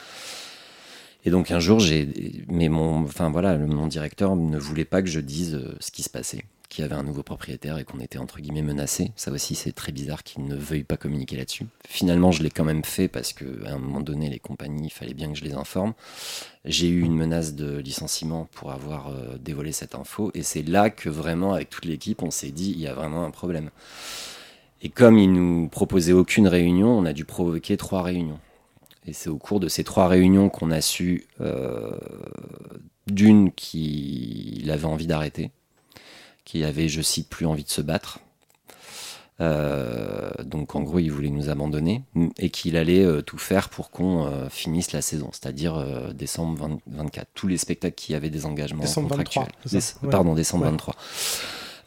[1.24, 5.08] Et donc un jour, j'ai, mais mon, enfin voilà, mon directeur ne voulait pas que
[5.08, 8.18] je dise ce qui se passait qu'il y avait un nouveau propriétaire et qu'on était
[8.18, 9.12] entre guillemets menacé.
[9.16, 11.66] Ça aussi, c'est très bizarre qu'il ne veuille pas communiquer là-dessus.
[11.86, 15.14] Finalement, je l'ai quand même fait parce qu'à un moment donné, les compagnies, il fallait
[15.14, 15.94] bien que je les informe.
[16.64, 20.90] J'ai eu une menace de licenciement pour avoir euh, dévoilé cette info et c'est là
[20.90, 23.70] que vraiment, avec toute l'équipe, on s'est dit il y a vraiment un problème.
[24.82, 28.38] Et comme il nous proposait aucune réunion, on a dû provoquer trois réunions.
[29.06, 31.98] Et c'est au cours de ces trois réunions qu'on a su euh,
[33.06, 35.50] d'une qu'il avait envie d'arrêter
[36.48, 38.20] qui avait, je cite, plus envie de se battre.
[39.40, 42.02] Euh, donc en gros, il voulait nous abandonner
[42.38, 45.84] et qu'il allait euh, tout faire pour qu'on euh, finisse la saison, c'est-à-dire
[46.14, 47.28] décembre 24.
[47.34, 49.44] Tous les spectacles qui avaient des engagements décembre contractuels.
[49.66, 50.94] 23, Pardon, décembre 23.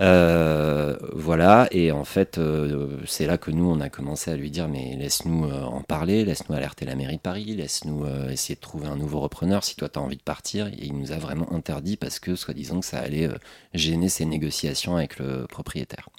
[0.01, 4.49] Euh, voilà, et en fait, euh, c'est là que nous, on a commencé à lui
[4.49, 8.59] dire, mais laisse-nous euh, en parler, laisse-nous alerter la mairie de Paris, laisse-nous essayer de
[8.59, 10.67] trouver un nouveau repreneur si toi tu as envie de partir.
[10.67, 13.29] Et il nous a vraiment interdit parce que, soi-disant, que ça allait
[13.73, 16.09] gêner ses négociations avec le propriétaire.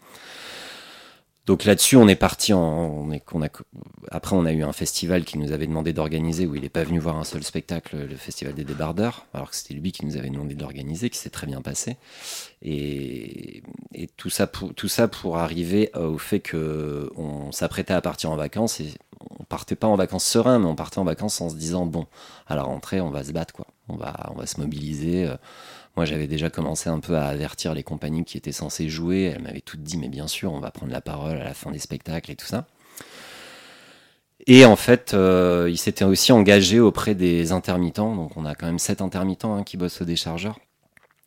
[1.45, 3.09] Donc là-dessus, on est parti en.
[3.33, 3.49] On a,
[4.13, 6.85] après, on a eu un festival qui nous avait demandé d'organiser, où il n'est pas
[6.85, 10.17] venu voir un seul spectacle, le festival des débardeurs, alors que c'était lui qui nous
[10.17, 11.97] avait demandé d'organiser, qui s'est très bien passé.
[12.63, 13.63] Et,
[14.17, 18.79] tout, ça pour, tout ça pour arriver au fait qu'on s'apprêtait à partir en vacances,
[18.79, 18.91] et
[19.41, 22.07] on partait pas en vacances serein, mais on partait en vacances en se disant bon,
[22.47, 23.67] à la rentrée, on va se battre, quoi.
[23.89, 25.27] On va, on va se mobiliser.
[25.27, 25.37] Euh,
[25.97, 29.33] moi, j'avais déjà commencé un peu à avertir les compagnies qui étaient censées jouer.
[29.35, 31.71] Elles m'avaient toutes dit, mais bien sûr, on va prendre la parole à la fin
[31.71, 32.67] des spectacles et tout ça.
[34.47, 38.17] Et en fait, euh, il s'était aussi engagé auprès des intermittents.
[38.17, 40.59] Donc, on a quand même sept intermittents hein, qui bossent au déchargeur.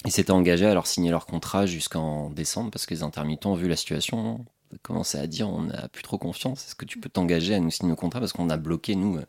[0.05, 3.67] Ils s'étaient engagés à leur signer leur contrat jusqu'en décembre parce que les intermittents, vu
[3.67, 4.45] la situation,
[4.81, 6.65] commençaient à dire on n'a plus trop confiance.
[6.65, 8.19] Est-ce que tu peux t'engager à nous signer nos contrats?
[8.19, 9.19] Parce qu'on a bloqué, nous,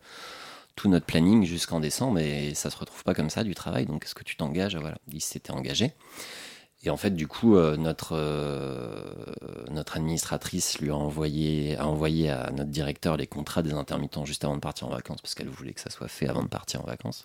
[0.77, 3.87] tout notre planning jusqu'en décembre et ça se retrouve pas comme ça du travail.
[3.87, 4.77] Donc est-ce que tu t'engages?
[4.77, 5.93] Voilà, il s'était engagé.
[6.85, 9.03] Et en fait, du coup, euh, notre, euh,
[9.71, 14.45] notre administratrice lui a envoyé, a envoyé à notre directeur les contrats des intermittents juste
[14.45, 16.83] avant de partir en vacances, parce qu'elle voulait que ça soit fait avant de partir
[16.83, 17.25] en vacances.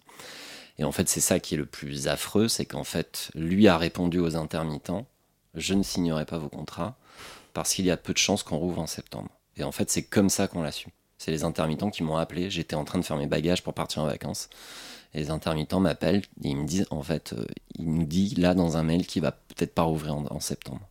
[0.79, 3.77] Et en fait, c'est ça qui est le plus affreux, c'est qu'en fait, lui a
[3.77, 5.05] répondu aux intermittents,
[5.53, 6.97] je ne signerai pas vos contrats,
[7.53, 9.29] parce qu'il y a peu de chances qu'on rouvre en septembre.
[9.57, 10.89] Et en fait, c'est comme ça qu'on l'a su.
[11.21, 12.49] C'est les intermittents qui m'ont appelé.
[12.49, 14.49] J'étais en train de faire mes bagages pour partir en vacances.
[15.13, 17.45] Et les intermittents m'appellent et ils me disent, en fait, euh,
[17.77, 20.81] il nous dit là dans un mail qu'il va peut-être pas rouvrir en septembre.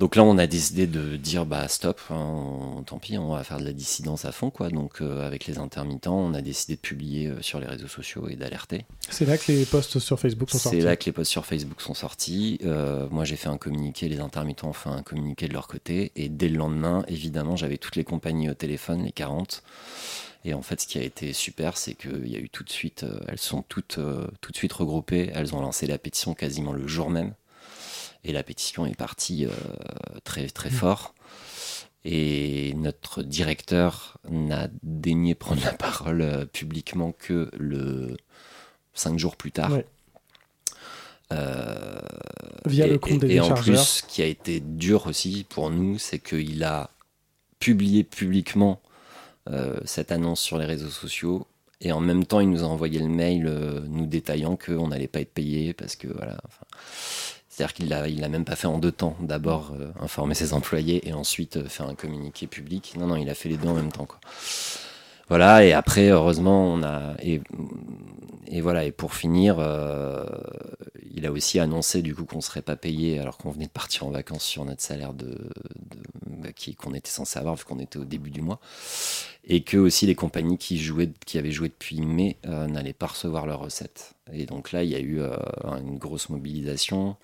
[0.00, 3.58] Donc là, on a décidé de dire bah stop, hein, tant pis, on va faire
[3.58, 4.68] de la dissidence à fond quoi.
[4.68, 8.28] Donc euh, avec les intermittents, on a décidé de publier euh, sur les réseaux sociaux
[8.28, 8.86] et d'alerter.
[9.08, 10.78] C'est là que les posts sur Facebook sont sortis.
[10.78, 12.58] C'est là que les posts sur Facebook sont sortis.
[12.64, 16.10] Euh, moi, j'ai fait un communiqué, les intermittents ont fait un communiqué de leur côté,
[16.16, 19.62] et dès le lendemain, évidemment, j'avais toutes les compagnies au téléphone, les 40.
[20.44, 22.70] Et en fait, ce qui a été super, c'est qu'il y a eu tout de
[22.70, 23.98] suite, elles sont toutes
[24.40, 25.30] tout de suite regroupées.
[25.32, 27.32] Elles ont lancé la pétition quasiment le jour même.
[28.24, 29.50] Et la pétition est partie euh,
[30.24, 31.14] très, très fort.
[32.06, 38.16] Et notre directeur n'a daigné prendre la parole euh, publiquement que le
[38.94, 39.72] cinq jours plus tard.
[39.72, 39.86] Ouais.
[41.32, 41.98] Euh,
[42.66, 45.46] Via et, le compte des et- et en plus, ce qui a été dur aussi
[45.48, 46.90] pour nous, c'est qu'il a
[47.58, 48.80] publié publiquement
[49.84, 51.46] cette annonce sur les réseaux sociaux.
[51.82, 55.08] Et en même temps, il nous a envoyé le mail euh, nous détaillant qu'on n'allait
[55.08, 56.38] pas être payé parce que voilà.
[56.46, 56.64] enfin,
[57.54, 59.16] C'est-à-dire qu'il l'a il même pas fait en deux temps.
[59.20, 62.94] D'abord euh, informer ses employés et ensuite euh, faire un communiqué public.
[62.98, 64.06] Non, non, il a fait les deux en même temps.
[64.06, 64.18] Quoi.
[65.28, 67.14] Voilà, et après, heureusement, on a.
[67.22, 67.40] Et,
[68.48, 70.24] et voilà, et pour finir, euh,
[71.14, 74.04] il a aussi annoncé du coup qu'on serait pas payé alors qu'on venait de partir
[74.04, 75.38] en vacances sur notre salaire de,
[76.26, 78.58] bah, qui- qu'on était censé avoir vu qu'on était au début du mois.
[79.44, 83.46] Et que aussi les compagnies qui, jouaient, qui avaient joué depuis mai n'allaient pas recevoir
[83.46, 84.14] leurs recettes.
[84.32, 85.20] Et donc là, il y a eu
[85.86, 87.14] une grosse mobilisation.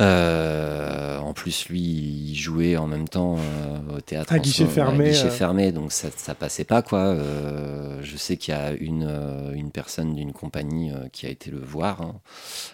[0.00, 4.32] Euh, en plus, lui, il jouait en même temps euh, au théâtre.
[4.32, 5.30] À guichet fermé, guichet euh.
[5.30, 7.00] fermé, donc ça, ça passait pas, quoi.
[7.00, 11.60] Euh, je sais qu'il y a une, une personne d'une compagnie qui a été le
[11.60, 12.20] voir hein,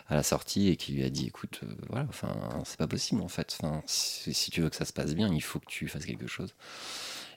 [0.09, 2.29] à la sortie et qui lui a dit écoute, voilà, enfin,
[2.65, 3.57] c'est pas possible en fait.
[3.61, 6.07] Enfin, si, si tu veux que ça se passe bien, il faut que tu fasses
[6.07, 6.55] quelque chose.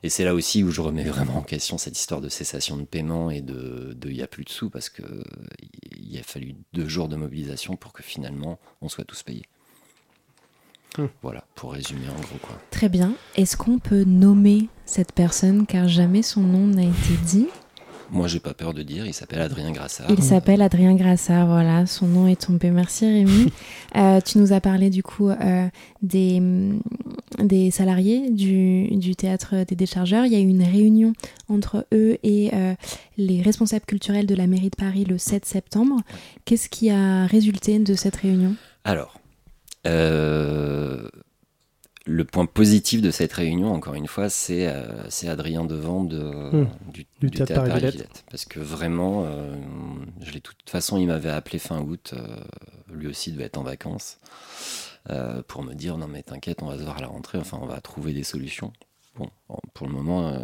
[0.03, 2.83] Et c'est là aussi où je remets vraiment en question cette histoire de cessation de
[2.83, 5.01] paiement et de de il y a plus de sous parce que
[5.97, 9.45] il a fallu deux jours de mobilisation pour que finalement on soit tous payés.
[11.21, 12.57] Voilà, pour résumer en gros quoi.
[12.71, 13.13] Très bien.
[13.35, 17.47] Est-ce qu'on peut nommer cette personne car jamais son nom n'a été dit?
[18.09, 20.09] Moi j'ai pas peur de dire, il s'appelle Adrien Grassard.
[20.09, 22.71] Il s'appelle Adrien Grassard, voilà, son nom est tombé.
[22.71, 23.51] Merci Rémi.
[23.95, 25.67] Euh, tu nous as parlé du coup euh,
[26.03, 26.81] des, hum,
[27.39, 30.25] des salariés du, du théâtre des déchargeurs.
[30.25, 31.13] Il y a eu une réunion
[31.49, 32.75] entre eux et euh,
[33.17, 36.01] les responsables culturels de la mairie de Paris le 7 septembre.
[36.45, 38.55] Qu'est-ce qui a résulté de cette réunion?
[38.83, 39.19] Alors,
[42.05, 46.67] le point positif de cette réunion, encore une fois, c'est euh, Adrien Devant de, Mmh.
[46.93, 48.23] du, Du du Théâtre.
[48.31, 49.55] Parce que vraiment, euh,
[50.21, 52.25] je l'ai de toute façon, il m'avait appelé fin août, euh,
[52.93, 54.19] lui aussi devait être en vacances,
[55.09, 57.59] euh, pour me dire non mais t'inquiète, on va se voir à la rentrée, enfin
[57.61, 58.71] on va trouver des solutions.
[59.17, 59.29] Bon,
[59.73, 60.39] pour le moment, euh,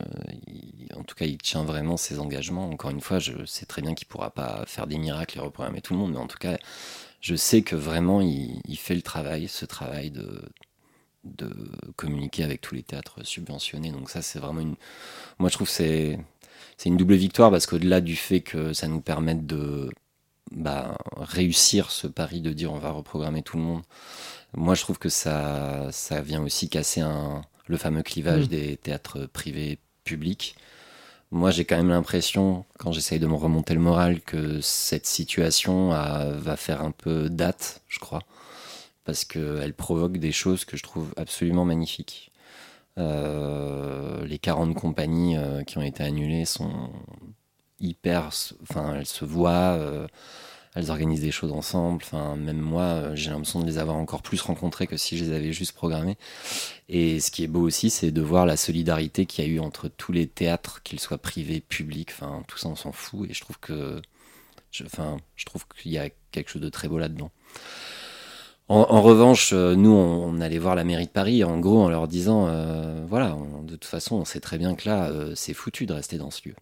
[0.47, 2.69] il- en tout cas, il tient vraiment ses engagements.
[2.69, 5.81] Encore une fois, je sais très bien qu'il pourra pas faire des miracles et reprogrammer
[5.81, 6.57] tout le monde, mais en tout cas,
[7.23, 10.43] je sais que vraiment, il, il fait le travail, ce travail de,
[11.25, 11.49] de
[11.95, 13.91] communiquer avec tous les théâtres subventionnés.
[13.91, 14.75] Donc ça, c'est vraiment une...
[15.39, 16.19] Moi, je trouve que c'est
[16.77, 19.91] c'est une double victoire parce qu'au-delà du fait que ça nous permette de
[20.51, 23.83] bah, réussir ce pari de dire on va reprogrammer tout le monde,
[24.55, 28.47] moi, je trouve que ça, ça vient aussi casser un, le fameux clivage Mm.
[28.49, 30.55] des théâtres privés publics.
[31.33, 35.89] Moi, j'ai quand même l'impression, quand j'essaye de me remonter le moral, que cette situation
[35.89, 38.21] va faire un peu date, je crois,
[39.03, 42.31] parce qu'elle provoque des choses que je trouve absolument magnifiques.
[42.99, 46.91] Euh, les 40 compagnies euh, qui ont été annulées sont
[47.79, 48.29] hyper.
[48.61, 50.07] Enfin, elles se voient, euh,
[50.75, 52.03] elles organisent des choses ensemble.
[52.37, 55.33] Même moi, euh, j'ai l'impression de les avoir encore plus rencontrées que si je les
[55.33, 56.17] avais juste programmées.
[56.89, 59.59] Et ce qui est beau aussi, c'est de voir la solidarité qu'il y a eu
[59.59, 62.09] entre tous les théâtres, qu'ils soient privés, publics.
[62.11, 63.29] Enfin, tout ça, on s'en fout.
[63.29, 64.01] Et je trouve que.
[64.71, 64.83] je-
[65.45, 67.31] trouve qu'il y a quelque chose de très beau là-dedans.
[68.69, 72.07] En, revanche, euh, nous, on, allait voir la mairie de Paris, en gros, en leur
[72.07, 75.93] disant, euh, voilà, de toute façon, on sait très bien que là, c'est foutu de
[75.93, 76.55] rester dans ce lieu.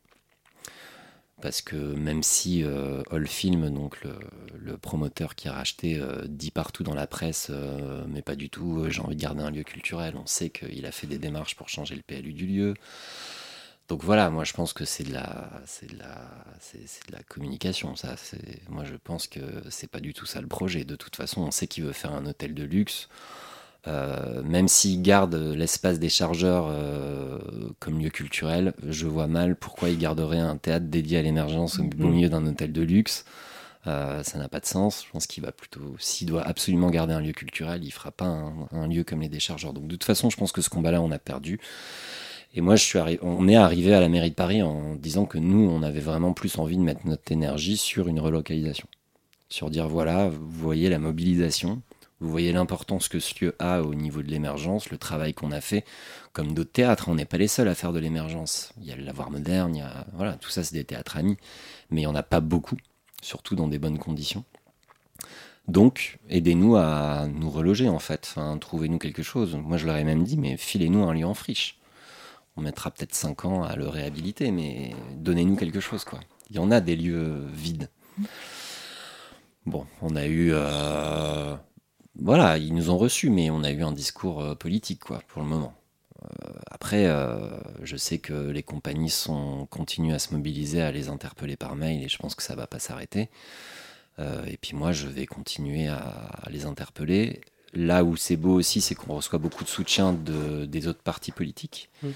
[1.41, 6.51] Parce que même si euh, All Film, donc le, promoteur qui a racheté, euh, dit
[6.51, 9.63] partout dans la presse, euh, mais pas du tout, j'ai envie de garder un lieu
[9.63, 12.73] culturel, on sait qu'il a fait des démarches pour changer le PLU du lieu.
[13.87, 17.95] Donc voilà, moi je pense que c'est de la, c'est de la, communication.
[17.95, 18.15] Ça,
[18.69, 20.85] moi je pense que c'est pas du tout ça le projet.
[20.85, 23.09] De toute façon, on sait qu'il veut faire un hôtel de luxe.
[23.87, 27.39] Euh, même s'il garde l'espace des chargeurs euh,
[27.79, 31.83] comme lieu culturel, je vois mal pourquoi il garderait un théâtre dédié à l'émergence au
[31.83, 32.11] Mhm.
[32.11, 33.25] milieu d'un hôtel de luxe.
[33.87, 35.03] Euh, ça n'a pas de sens.
[35.05, 38.25] Je pense qu'il va plutôt, s'il doit absolument garder un lieu culturel, il fera pas
[38.25, 39.73] un, un lieu comme les déchargeurs.
[39.73, 41.59] Donc de toute façon, je pense que ce combat-là, on a perdu.
[42.53, 45.37] Et moi, je suis on est arrivé à la mairie de Paris en disant que
[45.37, 48.87] nous, on avait vraiment plus envie de mettre notre énergie sur une relocalisation.
[49.49, 51.81] Sur dire, voilà, vous voyez la mobilisation,
[52.21, 55.59] vous voyez l'importance que ce lieu a au niveau de l'émergence, le travail qu'on a
[55.59, 55.83] fait.
[56.33, 58.73] Comme d'autres théâtres, on n'est pas les seuls à faire de l'émergence.
[58.79, 61.17] Il y a le Lavoir Moderne, il y a, voilà, tout ça, c'est des théâtres
[61.17, 61.37] amis.
[61.89, 62.77] Mais il n'y en a pas beaucoup,
[63.23, 64.45] surtout dans des bonnes conditions.
[65.67, 68.27] Donc, aidez-nous à nous reloger, en fait.
[68.29, 69.55] Enfin, trouvez-nous quelque chose.
[69.55, 71.79] Moi, je leur ai même dit, mais filez-nous un lieu en friche.
[72.55, 76.19] On mettra peut-être 5 ans à le réhabiliter, mais donnez-nous quelque chose, quoi.
[76.51, 77.89] Il y en a des lieux vides.
[79.65, 80.51] Bon, on a eu.
[80.53, 81.55] euh,
[82.19, 85.41] Voilà, ils nous ont reçus, mais on a eu un discours euh, politique, quoi, pour
[85.41, 85.73] le moment.
[86.69, 91.55] après, euh, je sais que les compagnies sont, continuent à se mobiliser, à les interpeller
[91.55, 93.29] par mail, et je pense que ça va pas s'arrêter.
[94.19, 97.41] Euh, et puis moi, je vais continuer à, à les interpeller.
[97.73, 101.31] Là où c'est beau aussi, c'est qu'on reçoit beaucoup de soutien de, des autres partis
[101.31, 101.89] politiques.
[102.03, 102.09] Mm.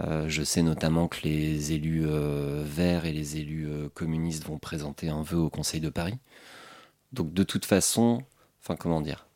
[0.00, 4.58] Euh, je sais notamment que les élus euh, verts et les élus euh, communistes vont
[4.58, 6.18] présenter un vœu au Conseil de Paris.
[7.12, 8.22] Donc de toute façon,
[8.62, 9.26] enfin comment dire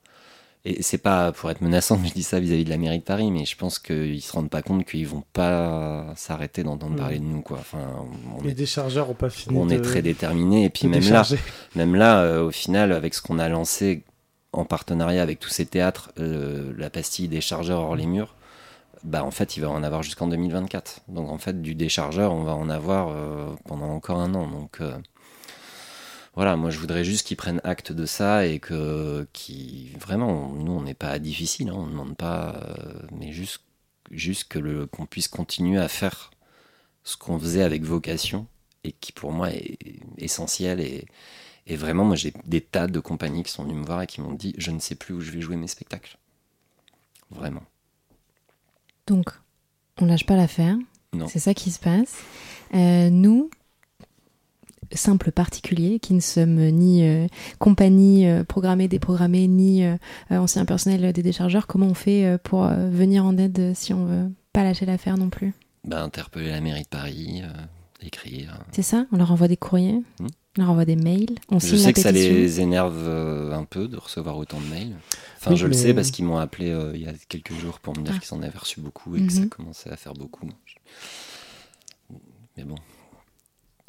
[0.64, 3.04] Et c'est pas pour être menaçant que je dis ça vis-à-vis de la mairie de
[3.04, 6.98] Paris, mais je pense qu'ils se rendent pas compte qu'ils vont pas s'arrêter d'entendre Mm.
[6.98, 7.58] parler de nous, quoi.
[7.60, 7.78] Enfin,
[8.38, 9.56] on Les est- déchargeurs n'ont pas fini.
[9.56, 11.22] on de- est très déterminé et puis même là,
[11.76, 14.02] même là, euh, au final, avec ce qu'on a lancé
[14.52, 18.34] en partenariat avec tous ces théâtres, euh, la pastille déchargeur hors les murs,
[19.04, 21.00] bah en fait, il va en avoir jusqu'en 2024.
[21.08, 24.48] Donc en fait, du déchargeur, on va en avoir euh, pendant encore un an.
[24.48, 24.80] Donc
[26.38, 30.70] voilà, moi je voudrais juste qu'ils prennent acte de ça et que qui vraiment, nous
[30.70, 33.62] on n'est pas difficile, hein, on ne demande pas, euh, mais juste
[34.12, 36.30] juste que le qu'on puisse continuer à faire
[37.02, 38.46] ce qu'on faisait avec vocation
[38.84, 39.78] et qui pour moi est
[40.16, 41.06] essentiel et,
[41.66, 44.20] et vraiment moi j'ai des tas de compagnies qui sont venues me voir et qui
[44.20, 46.18] m'ont dit je ne sais plus où je vais jouer mes spectacles
[47.32, 47.64] vraiment
[49.08, 49.26] Donc,
[50.00, 50.76] on lâche pas l'affaire.
[51.12, 51.26] Non.
[51.26, 52.14] C'est ça qui se passe.
[52.74, 53.50] Euh, nous,
[54.92, 57.26] simples particuliers, qui ne sommes ni euh,
[57.58, 59.96] compagnie euh, programmée, déprogrammée, ni euh,
[60.32, 63.92] euh, anciens personnels des déchargeurs, comment on fait euh, pour euh, venir en aide si
[63.92, 65.52] on veut pas lâcher l'affaire non plus?
[65.84, 67.48] Bah, interpeller la mairie de Paris euh,
[68.00, 68.58] écrire.
[68.72, 69.06] C'est ça?
[69.12, 70.00] On leur envoie des courriers?
[70.20, 70.26] Hmm.
[70.56, 71.36] On leur envoie des mails?
[71.50, 73.08] On je sais que ça les énerve
[73.52, 74.96] un peu de recevoir autant de mails.
[75.36, 77.78] Enfin Oui, je le sais parce qu'ils m'ont appelé euh, il y a quelques jours
[77.78, 78.18] pour me dire Ah.
[78.18, 79.48] qu'ils en avaient reçu beaucoup et que ça Mhm.
[79.50, 80.48] commençait à faire beaucoup.
[82.56, 82.74] Mais bon.
[82.74, 82.82] Ça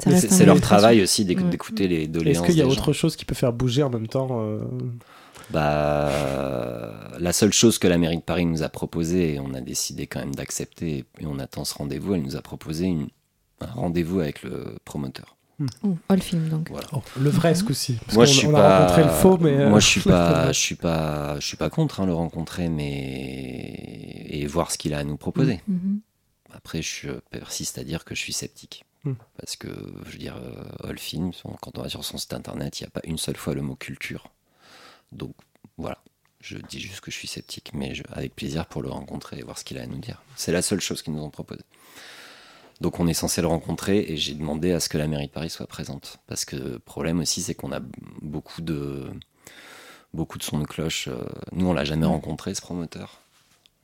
[0.00, 2.92] c'est leur travail aussi d'écouter les Est-ce doléances qu'il y a autre gens.
[2.92, 4.58] chose qui peut faire bouger en même temps euh,
[5.50, 6.10] Bah,
[7.18, 10.06] la seule chose que la mairie de Paris nous a proposé, et on a décidé
[10.06, 13.08] quand même d'accepter, et on attend ce rendez-vous, elle nous a proposé une-
[13.60, 15.36] un rendez-vous avec le promoteur.
[15.82, 16.70] Oh, all film donc.
[16.70, 16.86] Voilà.
[16.94, 17.98] oh, Le vrai ce coup-ci.
[18.14, 18.66] Moi, je suis on pas.
[18.66, 19.50] a rencontré le faux, mais.
[19.58, 20.14] euh, Moi, je suis le vrai.
[20.32, 20.52] pas.
[20.52, 21.38] Je suis pas.
[21.38, 25.18] Je suis pas contre hein, le rencontrer, mais et voir ce qu'il a à nous
[25.18, 25.60] proposer.
[25.68, 26.00] Mhm.
[26.54, 28.84] Après, je persiste à dire que je suis sceptique.
[29.04, 29.12] Mm.
[29.38, 29.68] Parce que,
[30.06, 30.96] je veux dire, euh, All
[31.60, 33.62] quand on va sur son site internet, il n'y a pas une seule fois le
[33.62, 34.28] mot culture.
[35.12, 35.34] Donc,
[35.78, 35.98] voilà.
[36.40, 39.42] Je dis juste que je suis sceptique, mais je- avec plaisir pour le rencontrer et
[39.42, 40.22] voir ce qu'il a à nous dire.
[40.36, 41.60] C'est la seule chose qu'ils nous ont proposé.
[42.80, 45.32] Donc, on est censé le rencontrer et j'ai demandé à ce que la mairie de
[45.32, 46.18] Paris soit présente.
[46.26, 47.80] Parce que le problème aussi, c'est qu'on a
[48.22, 49.10] beaucoup de,
[50.14, 51.08] beaucoup de sons de cloche.
[51.08, 52.10] euh, Nous, on l'a jamais Mm.
[52.10, 53.20] rencontré, ce promoteur.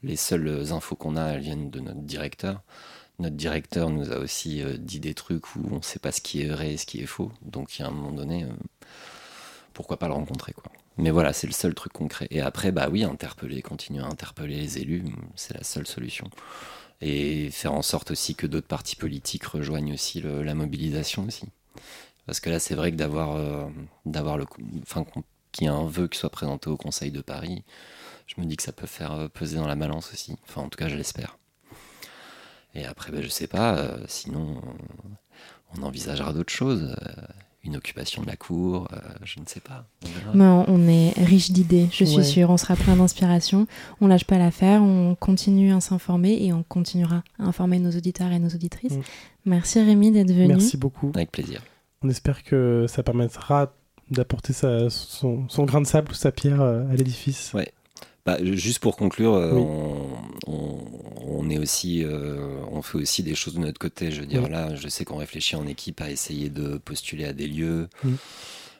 [0.02, 2.62] Les seules infos qu'on a, elles viennent de notre directeur.
[3.18, 6.20] Notre directeur nous a aussi euh, dit des trucs où on ne sait pas ce
[6.20, 7.32] qui est vrai et ce qui est faux.
[7.42, 8.48] Donc, il y a un moment donné, euh,
[9.72, 10.70] pourquoi pas le rencontrer, quoi.
[10.98, 12.26] Mais voilà, c'est le seul truc concret.
[12.30, 16.30] Et après, bah oui, interpeller, continuer à interpeller les élus, c'est la seule solution.
[17.02, 21.46] Et faire en sorte aussi que d'autres partis politiques rejoignent aussi la mobilisation aussi.
[22.26, 23.66] Parce que là, c'est vrai que d'avoir, euh,
[24.06, 24.46] d'avoir le,
[24.82, 25.04] enfin,
[25.52, 27.62] qu'il y ait un vœu qui soit présenté au Conseil de Paris,
[28.26, 30.36] je me dis que ça peut faire peser dans la balance aussi.
[30.48, 31.38] Enfin, en tout cas, je l'espère.
[32.78, 33.76] Et après, ben, je sais pas.
[33.78, 34.60] euh, sinon,
[35.76, 36.94] on envisagera d'autres choses.
[37.02, 37.10] euh,
[37.64, 39.88] une occupation de la cour, euh, je ne sais pas.
[40.32, 42.22] On on- est riche d'idées, je suis Ouais.
[42.22, 42.50] sûre.
[42.50, 43.66] On sera plein d'inspiration.
[44.00, 44.80] On lâche pas l'affaire.
[44.84, 48.92] On continue à s'informer et on continuera à informer nos auditeurs et nos auditrices.
[48.92, 49.00] Mm.
[49.46, 50.46] Merci Rémi d'être venu.
[50.46, 51.10] Merci beaucoup.
[51.16, 51.60] Avec plaisir.
[52.02, 53.72] On espère que ça permettra
[54.12, 57.50] d'apporter son, son grain de sable ou sa pierre à l'édifice.
[57.52, 57.72] Ouais.
[58.26, 59.62] Bah, juste pour conclure, euh, Oui.
[59.62, 60.86] on, on-
[61.28, 64.10] on est aussi, euh, on fait aussi des choses de notre côté.
[64.10, 64.50] Je veux dire, Oui.
[64.50, 68.14] là, je sais qu'on réfléchit en équipe à essayer de postuler à des lieux, Oui.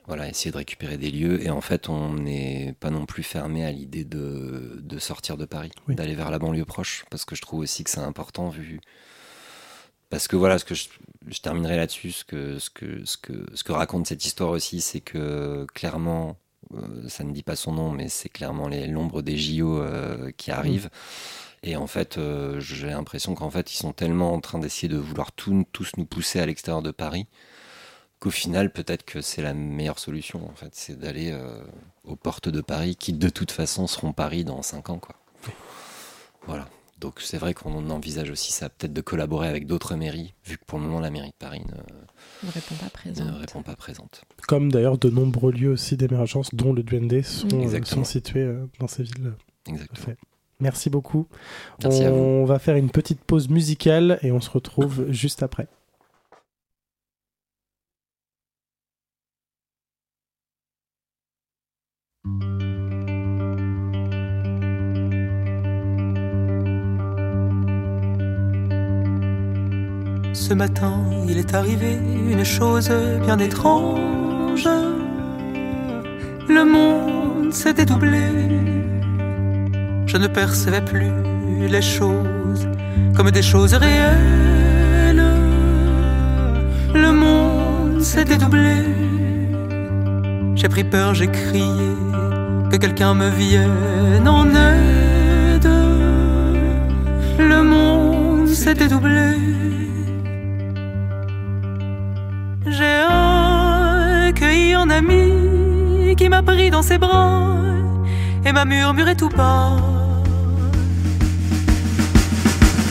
[0.06, 1.42] voilà, essayer de récupérer des lieux.
[1.44, 5.44] Et en fait, on n'est pas non plus fermé à l'idée de, de sortir de
[5.44, 8.80] Paris, d'aller vers la banlieue proche, parce que je trouve aussi que c'est important vu.
[10.11, 10.88] Parce que voilà, ce que je,
[11.28, 14.80] je terminerai là-dessus, ce que, ce, que, ce, que, ce que raconte cette histoire aussi,
[14.80, 16.37] c'est que clairement,
[17.09, 20.90] ça ne dit pas son nom, mais c'est clairement l'ombre des JO euh, qui arrivent.
[21.62, 24.98] Et en fait, euh, j'ai l'impression qu'en fait, ils sont tellement en train d'essayer de
[24.98, 25.64] vouloir tous
[25.96, 27.26] nous pousser à l'extérieur de Paris
[28.18, 30.48] qu'au final, peut-être que c'est la meilleure solution.
[30.48, 31.62] En fait, c'est d'aller euh,
[32.05, 35.16] aux portes de Paris, qui de toute façon seront Paris dans 5 ans, quoi.
[36.47, 36.68] Voilà.
[36.99, 40.64] Donc c'est vrai qu'on envisage aussi ça, peut-être de collaborer avec d'autres mairies, vu que
[40.66, 43.26] pour le moment la mairie de Paris ne, Ne répond pas présente.
[43.26, 44.22] ne répond pas présente.
[44.49, 48.05] Comme d'ailleurs de nombreux lieux aussi d'émergence, dont le Duende, sont, euh, Exactement.
[48.05, 49.34] sont situés euh, dans ces villes.
[49.66, 49.94] Exactement.
[49.97, 50.16] Parfait.
[50.59, 51.26] Merci beaucoup.
[51.82, 52.16] Merci à vous.
[52.16, 55.68] on va faire une petite pause musicale et on se retrouve juste après.
[70.37, 71.99] Ce matin, il est arrivé
[72.30, 72.91] une chose
[73.24, 74.68] bien étrange.
[76.47, 78.20] Le monde s'est dédoublé.
[80.07, 81.11] Je ne percevais plus
[81.66, 82.68] les choses
[83.16, 85.24] comme des choses réelles.
[86.95, 88.76] Le monde s'est dédoublé.
[90.55, 91.95] J'ai pris peur, j'ai crié
[92.70, 95.70] que quelqu'un me vienne en aide.
[97.39, 99.57] Le monde s'est dédoublé.
[104.37, 107.55] Accueilli un ami qui m'a pris dans ses bras
[108.45, 109.76] et m'a murmuré tout bas.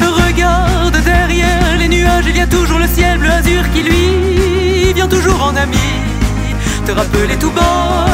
[0.01, 5.07] Regarde derrière les nuages, il y a toujours le ciel bleu azur qui lui vient
[5.07, 5.87] toujours en ami.
[6.85, 8.07] Te rappeler tout bas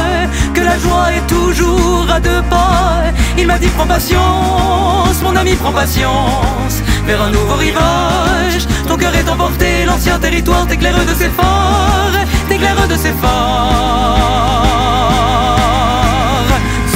[0.54, 3.04] que la joie est toujours à deux pas.
[3.38, 6.76] Il m'a dit prends patience, mon ami prends patience,
[7.06, 8.68] vers un nouveau rivage.
[8.88, 12.18] Ton cœur est emporté, l'ancien territoire t'éclaire de ses phares,
[12.52, 13.32] t'éclaire de ses phares.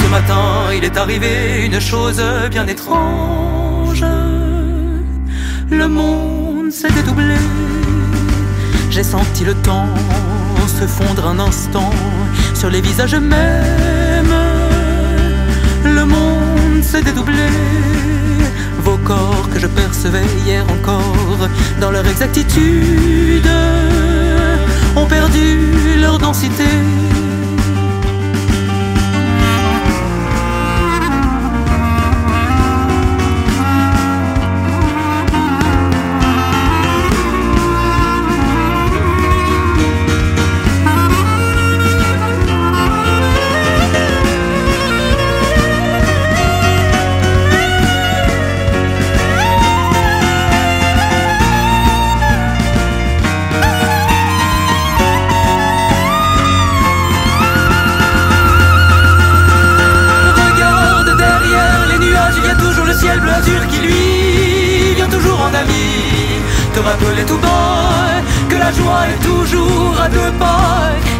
[0.00, 0.44] Ce matin,
[0.76, 4.04] il est arrivé une chose bien étrange.
[5.70, 7.38] Le monde s'est dédoublé.
[8.90, 9.88] J'ai senti le temps
[10.80, 11.90] se fondre un instant
[12.54, 14.38] sur les visages mêmes.
[15.84, 17.48] Le monde s'est dédoublé.
[18.86, 21.48] Vos corps que je percevais hier encore
[21.80, 23.50] dans leur exactitude
[24.96, 26.64] ont perdu leur densité.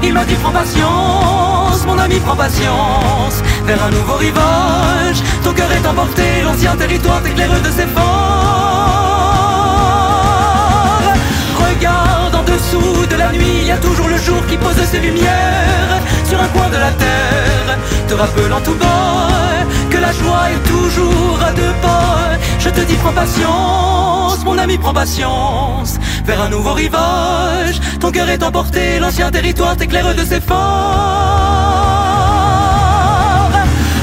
[0.02, 5.22] Il m'a dit prends patience, mon ami prends patience, vers un nouveau rivage.
[5.42, 9.55] Ton cœur est emporté, l'ancien territoire t'éclaire de ses phares.
[12.46, 16.40] Dessous de la nuit, il y a toujours le jour qui pose ses lumières sur
[16.40, 17.78] un coin de la terre,
[18.08, 19.28] te rappelant tout bas
[19.90, 22.36] que la joie est toujours à deux pas.
[22.58, 27.80] Je te dis prends patience, mon ami prends patience, vers un nouveau rivage.
[28.00, 30.56] Ton cœur est emporté, l'ancien territoire t'éclaire de ses phares.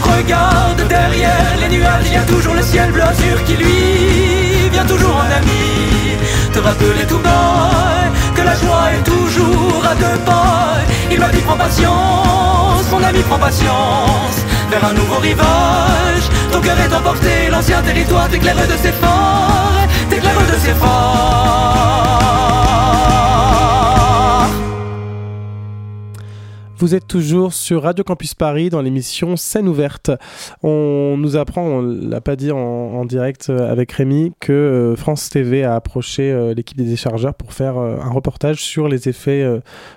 [0.02, 4.86] Regarde derrière les nuages, il y a toujours le ciel bleu azur qui lui vient
[4.86, 6.18] toujours en ami.
[6.54, 8.04] Te rappeler tout bas
[8.36, 10.78] que la joie est toujours à deux pas.
[11.12, 14.38] Il m'a dit prends patience, mon ami prends patience,
[14.70, 16.26] vers un nouveau rivage.
[16.52, 22.03] Ton cœur est emporté, l'ancien territoire t'éclaire de ses phares, t'éclaire de ses phares.
[26.78, 30.12] Vous êtes toujours sur Radio Campus Paris dans l'émission Scène ouverte.
[30.64, 34.96] On nous apprend, on l'a pas dit en, en direct euh, avec Rémi, que euh,
[34.98, 39.48] France TV a approché euh, l'équipe des déchargeurs pour faire un reportage sur les effets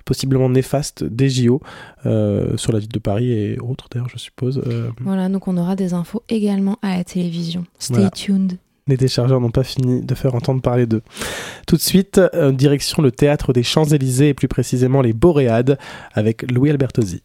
[0.04, 1.60] possiblement néfastes des JO
[2.04, 4.62] euh, sur la ville de Paris et autres d'ailleurs, je suppose.
[4.66, 7.64] Euh, Voilà, donc on aura des infos également à la télévision.
[7.78, 8.10] Stay Voilà.
[8.10, 8.58] tuned.
[8.88, 11.02] Les déchargeurs n'ont pas fini de faire entendre parler d'eux.
[11.66, 15.78] Tout de suite, euh, direction le théâtre des Champs-Élysées et plus précisément les Boréades
[16.14, 17.22] avec Louis Albertosi.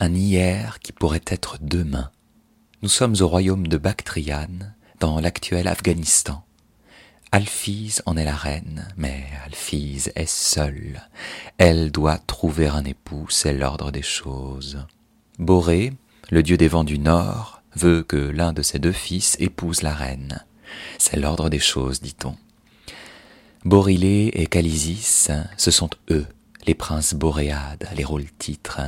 [0.00, 2.10] Un hier qui pourrait être demain.
[2.82, 6.44] Nous sommes au royaume de Bactriane, dans l'actuel Afghanistan.
[7.32, 11.02] Alphys en est la reine, mais Alphys est seule.
[11.58, 14.86] Elle doit trouver un époux, c'est l'ordre des choses.
[15.40, 15.92] Boré,
[16.30, 19.94] le dieu des vents du nord, veut que l'un de ses deux fils épouse la
[19.94, 20.44] reine.
[20.98, 22.36] C'est l'ordre des choses, dit-on.
[23.64, 26.26] Borilé et Calisis, ce sont eux,
[26.66, 28.80] les princes boréades, les rôles titres,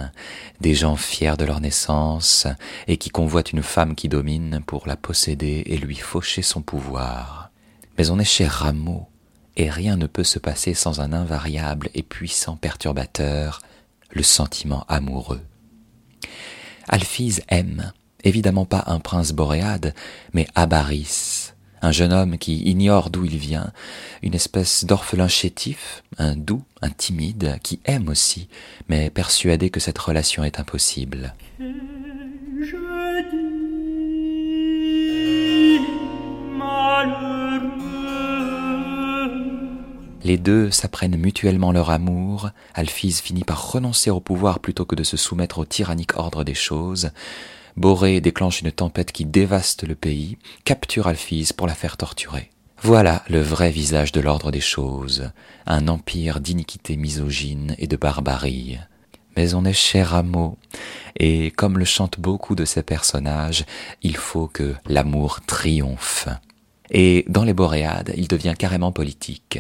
[0.61, 2.47] des gens fiers de leur naissance
[2.87, 7.51] et qui convoitent une femme qui domine pour la posséder et lui faucher son pouvoir.
[7.99, 9.07] Mais on est chez Rameau,
[9.57, 13.61] et rien ne peut se passer sans un invariable et puissant perturbateur,
[14.11, 15.43] le sentiment amoureux.
[16.89, 19.95] Alphys aime, évidemment pas un prince boréade,
[20.33, 21.46] mais Abaris,
[21.83, 23.73] un jeune homme qui ignore d'où il vient,
[24.23, 28.49] une espèce d'orphelin chétif, un doux, un timide, qui aime aussi,
[28.89, 31.35] mais persuadé que cette relation est impossible.
[40.25, 45.05] Les deux s'apprennent mutuellement leur amour, Alphys finit par renoncer au pouvoir plutôt que de
[45.05, 47.11] se soumettre au tyrannique ordre des choses,
[47.77, 52.51] Boré déclenche une tempête qui dévaste le pays, capture Alphys pour la faire torturer.
[52.83, 55.31] Voilà le vrai visage de l'ordre des choses,
[55.67, 58.79] un empire d'iniquité misogyne et de barbarie.
[59.37, 60.57] Mais on est cher à mots,
[61.19, 63.67] et comme le chantent beaucoup de ces personnages,
[64.03, 66.29] il faut que l'amour triomphe.
[66.91, 69.59] Et dans les Boréades, il devient carrément politique.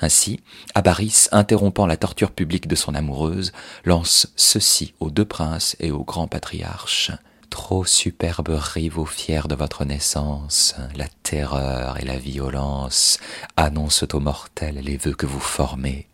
[0.00, 0.40] Ainsi,
[0.74, 3.52] Abaris, interrompant la torture publique de son amoureuse,
[3.86, 7.12] lance ceci aux deux princes et aux grands patriarches.
[7.50, 13.18] Trop superbes rivaux fiers de votre naissance, la terreur et la violence
[13.56, 16.08] annoncent aux mortels les vœux que vous formez.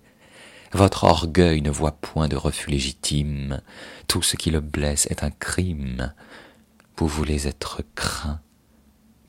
[0.73, 3.61] Votre orgueil ne voit point de refus légitime,
[4.09, 6.13] tout ce qui le blesse est un crime.
[6.97, 8.41] Vous voulez être craint,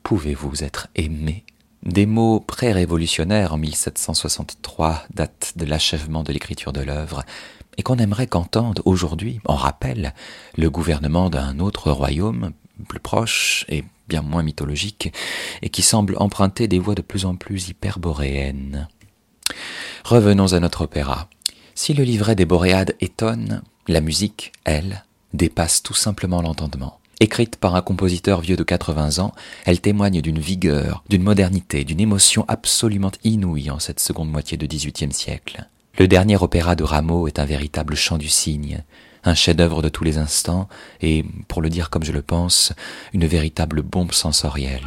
[0.04, 1.46] pouvez-vous être aimé?
[1.84, 7.24] Des mots pré-révolutionnaires en 1763 datent de l'achèvement de l'écriture de l'œuvre,
[7.78, 10.14] et qu'on aimerait qu'entende aujourd'hui, en rappel,
[10.58, 12.52] le gouvernement d'un autre royaume,
[12.88, 15.14] plus proche et bien moins mythologique,
[15.62, 18.88] et qui semble emprunter des voix de plus en plus hyperboréennes.
[20.04, 21.30] Revenons à notre opéra.
[21.76, 25.04] Si le livret des Boréades étonne, la musique, elle,
[25.34, 27.00] dépasse tout simplement l'entendement.
[27.20, 29.34] Écrite par un compositeur vieux de 80 ans,
[29.66, 34.68] elle témoigne d'une vigueur, d'une modernité, d'une émotion absolument inouïe en cette seconde moitié du
[34.68, 35.70] XVIIIe siècle.
[36.00, 38.84] Le dernier opéra de Rameau est un véritable chant du cygne,
[39.24, 40.68] un chef-d'œuvre de tous les instants
[41.02, 42.74] et, pour le dire comme je le pense,
[43.14, 44.82] une véritable bombe sensorielle.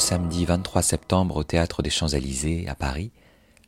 [0.00, 3.12] Samedi 23 septembre au théâtre des Champs-Élysées à Paris,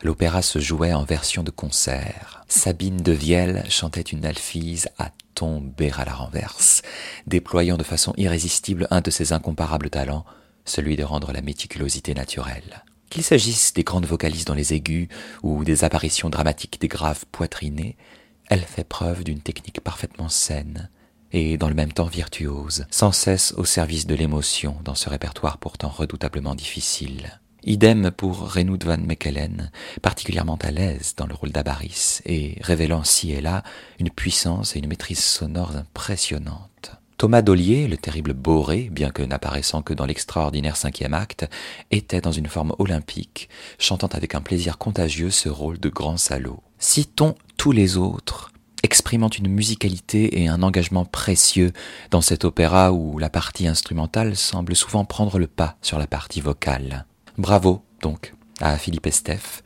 [0.02, 2.42] l'opéra se jouait en version de concert.
[2.48, 6.82] Sabine de Vielle chantait une alphise à tomber à la renverse,
[7.26, 10.24] déployant de façon irrésistible un de ses incomparables talents,
[10.64, 12.82] celui de rendre la méticulosité naturelle.
[13.10, 15.08] Qu'il s'agisse des grandes vocalises dans les aigus
[15.42, 17.96] ou des apparitions dramatiques des graves poitrinées,
[18.48, 20.88] elle fait preuve d'une technique parfaitement saine,
[21.32, 25.58] et dans le même temps virtuose, sans cesse au service de l'émotion dans ce répertoire
[25.58, 27.40] pourtant redoutablement difficile.
[27.64, 29.70] Idem pour Renoud van Mechelen,
[30.02, 33.62] particulièrement à l'aise dans le rôle d'Abaris et révélant ci et là
[34.00, 36.92] une puissance et une maîtrise sonore impressionnantes.
[37.18, 41.48] Thomas Dollier, le terrible Boré, bien que n'apparaissant que dans l'extraordinaire cinquième acte,
[41.92, 46.64] était dans une forme olympique, chantant avec un plaisir contagieux ce rôle de grand salaud.
[46.80, 48.51] Citons tous les autres,
[48.82, 51.72] exprimant une musicalité et un engagement précieux
[52.10, 56.40] dans cet opéra où la partie instrumentale semble souvent prendre le pas sur la partie
[56.40, 57.06] vocale.
[57.38, 59.62] Bravo, donc, à Philippe Estef,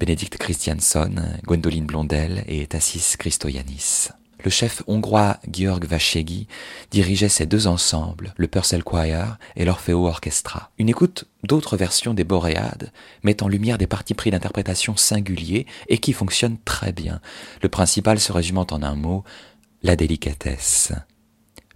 [0.00, 1.14] Bénédicte Christiansson,
[1.46, 4.08] Gwendoline Blondel et Tassis Christoyanis.
[4.44, 6.48] Le chef hongrois Georg Vachegi
[6.90, 10.70] dirigeait ces deux ensembles, le Purcell Choir et l'Orfeo Orchestra.
[10.76, 12.92] Une écoute d'autres versions des Boréades
[13.22, 17.22] met en lumière des partis pris d'interprétation singuliers et qui fonctionnent très bien.
[17.62, 19.24] Le principal se résumant en un mot,
[19.82, 20.92] la délicatesse.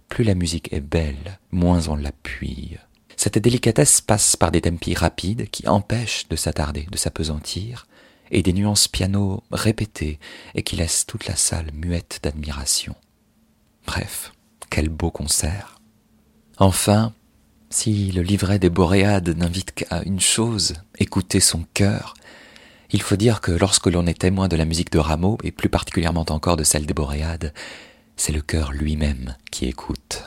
[0.07, 2.77] Plus la musique est belle, moins on l'appuie.
[3.17, 7.87] Cette délicatesse passe par des tempi rapides qui empêchent de s'attarder, de s'apesantir,
[8.31, 10.19] et des nuances piano répétées
[10.55, 12.95] et qui laissent toute la salle muette d'admiration.
[13.85, 14.33] Bref,
[14.69, 15.79] quel beau concert.
[16.57, 17.13] Enfin,
[17.69, 22.13] si le livret des Boréades n'invite qu'à une chose, écouter son cœur,
[22.91, 25.69] il faut dire que lorsque l'on est témoin de la musique de Rameau, et plus
[25.69, 27.53] particulièrement encore de celle des Boréades,
[28.15, 30.23] c'est le cœur lui-même qui écoute.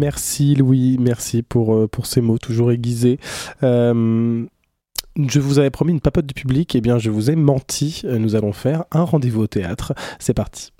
[0.00, 3.18] Merci Louis, merci pour, euh, pour ces mots toujours aiguisés.
[3.62, 4.46] Euh,
[5.14, 8.00] je vous avais promis une papote du public, et eh bien je vous ai menti.
[8.06, 9.92] Euh, nous allons faire un rendez-vous au théâtre.
[10.18, 10.72] C'est parti.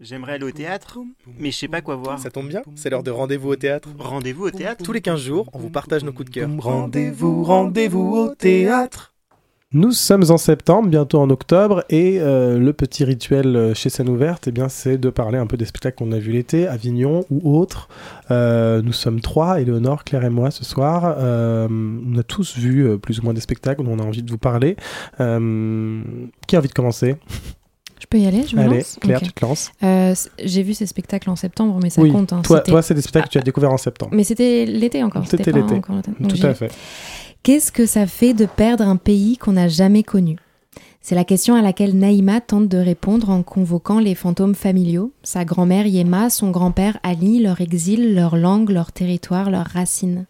[0.00, 1.00] J'aimerais aller au théâtre,
[1.38, 2.18] mais je sais pas quoi voir.
[2.18, 3.90] Ça tombe bien, c'est l'heure de rendez-vous au théâtre.
[3.98, 6.48] Rendez-vous au théâtre Tous les 15 jours, on vous partage nos coups de cœur.
[6.58, 9.11] Rendez-vous, rendez-vous au théâtre.
[9.74, 14.10] Nous sommes en septembre, bientôt en octobre, et euh, le petit rituel euh, chez Scène
[14.10, 17.24] Ouverte, eh bien, c'est de parler un peu des spectacles qu'on a vus l'été, Avignon
[17.30, 17.88] ou autres.
[18.30, 21.14] Euh, nous sommes trois, Éléonore, Claire et moi, ce soir.
[21.18, 24.30] Euh, on a tous vu plus ou moins des spectacles dont on a envie de
[24.30, 24.76] vous parler.
[25.16, 27.16] Qui a envie de commencer?
[27.98, 28.98] Je peux y aller Je me Allez, lance?
[29.00, 29.24] Claire, Ok.
[29.28, 29.70] tu te lances.
[29.84, 30.12] Euh,
[30.44, 32.32] J'ai vu ces spectacles en septembre, mais ça oui, compte.
[32.32, 32.42] hein.
[32.42, 34.10] toi, toi c'est des spectacles que tu as découverts en septembre.
[34.12, 35.24] Mais c'était l'été encore.
[35.26, 35.80] C'était l'été.
[35.80, 36.72] Tout à fait.
[37.44, 40.36] Qu'est-ce que ça fait de perdre un pays qu'on n'a jamais connu?
[41.00, 45.44] C'est la question à laquelle Naïma tente de répondre en convoquant les fantômes familiaux, sa
[45.44, 50.26] grand-mère Yema, son grand-père Ali, leur exil, leur langue, leur territoire, leurs racines.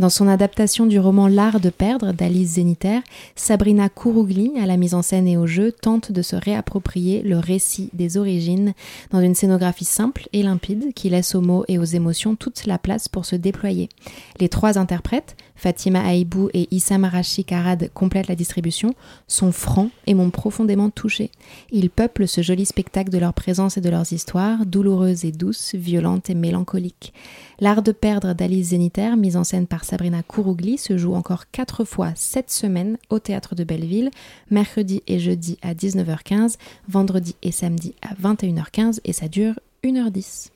[0.00, 3.00] Dans son adaptation du roman L'art de perdre d'Alice Zéniter,
[3.36, 7.38] Sabrina Kourougli, à la mise en scène et au jeu, tente de se réapproprier le
[7.38, 8.72] récit des origines
[9.10, 12.78] dans une scénographie simple et limpide qui laisse aux mots et aux émotions toute la
[12.78, 13.90] place pour se déployer.
[14.38, 18.94] Les trois interprètes, Fatima Aïbou et Issam Rachik Arad complètent la distribution,
[19.28, 21.30] sont francs et m'ont profondément touchée.
[21.70, 25.74] Ils peuplent ce joli spectacle de leur présence et de leurs histoires, douloureuses et douces,
[25.74, 27.12] violentes et mélancoliques.
[27.58, 31.84] L'art de perdre d'Alice Zéniter, mise en scène par Sabrina Kourougli, se joue encore quatre
[31.84, 34.10] fois cette semaine au théâtre de Belleville,
[34.50, 36.56] mercredi et jeudi à 19h15,
[36.88, 40.52] vendredi et samedi à 21h15 et ça dure 1h10.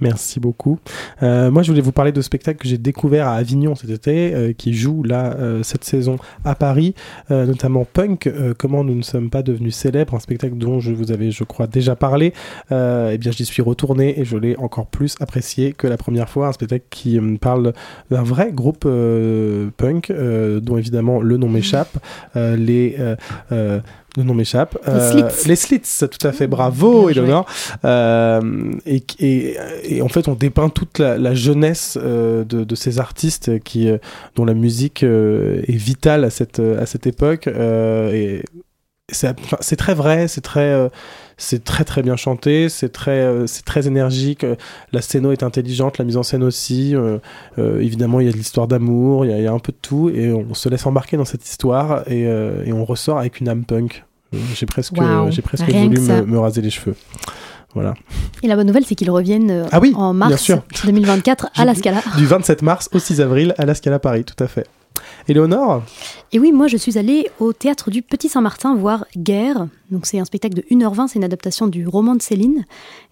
[0.00, 0.78] Merci beaucoup.
[1.22, 4.34] Euh, moi, je voulais vous parler de spectacles que j'ai découvert à Avignon cet été,
[4.34, 6.94] euh, qui jouent là euh, cette saison à Paris,
[7.30, 8.26] euh, notamment Punk.
[8.26, 11.44] euh, comment nous ne sommes pas devenus célèbres, un spectacle dont je vous avais, je
[11.44, 12.32] crois, déjà parlé.
[12.70, 16.28] Euh, eh bien, j'y suis retourné et je l'ai encore plus apprécié que la première
[16.28, 16.48] fois.
[16.48, 17.72] Un spectacle qui parle
[18.10, 18.86] d'un vrai groupe
[19.76, 21.98] punk, dont évidemment le nom m'échappe.
[22.34, 22.96] Les
[24.18, 24.76] le nom m'échappe.
[24.86, 25.48] Les Slits.
[25.48, 26.46] les Slits, tout à fait.
[26.46, 27.22] Bravo, Bien joué.
[27.22, 27.46] Eleonore.
[27.84, 28.40] Euh,
[28.84, 32.98] et, et, et en fait, on dépeint toute la, la jeunesse euh, de, de ces
[32.98, 33.98] artistes qui, euh,
[34.36, 37.46] dont la musique euh, est vitale à cette, à cette époque.
[37.46, 38.42] euh, et
[39.10, 40.90] c'est très vrai, c'est très, euh,
[41.38, 44.44] c'est très très bien chanté, c'est très, euh, c'est très énergique.
[44.44, 44.54] euh,
[44.92, 46.94] La scéno est intelligente, la mise en scène aussi.
[46.94, 47.16] euh,
[47.58, 49.58] euh, évidemment, il y a de l'histoire d'amour, il y, a- il y a un
[49.60, 52.84] peu de tout, et on se laisse embarquer dans cette histoire et, euh, et on
[52.84, 54.04] ressort avec une âme punk.
[54.32, 54.94] J'ai presque,
[55.30, 56.94] j'ai presque rien voulu me, me raser les cheveux.
[57.74, 57.94] Voilà.
[58.42, 60.62] Et la bonne nouvelle, c'est qu'ils reviennent euh, Ah oui, en mars sûr.
[60.84, 62.02] 2024 à la Scala.
[62.16, 64.66] Du 27 mars au 6 avril à la Scala Paris, tout à fait.
[65.28, 65.82] Éléonore
[66.32, 69.68] Et oui, moi je suis allée au théâtre du Petit Saint-Martin voir Guerre.
[69.90, 72.64] Donc c'est un spectacle de 1h20, c'est une adaptation du roman de Céline.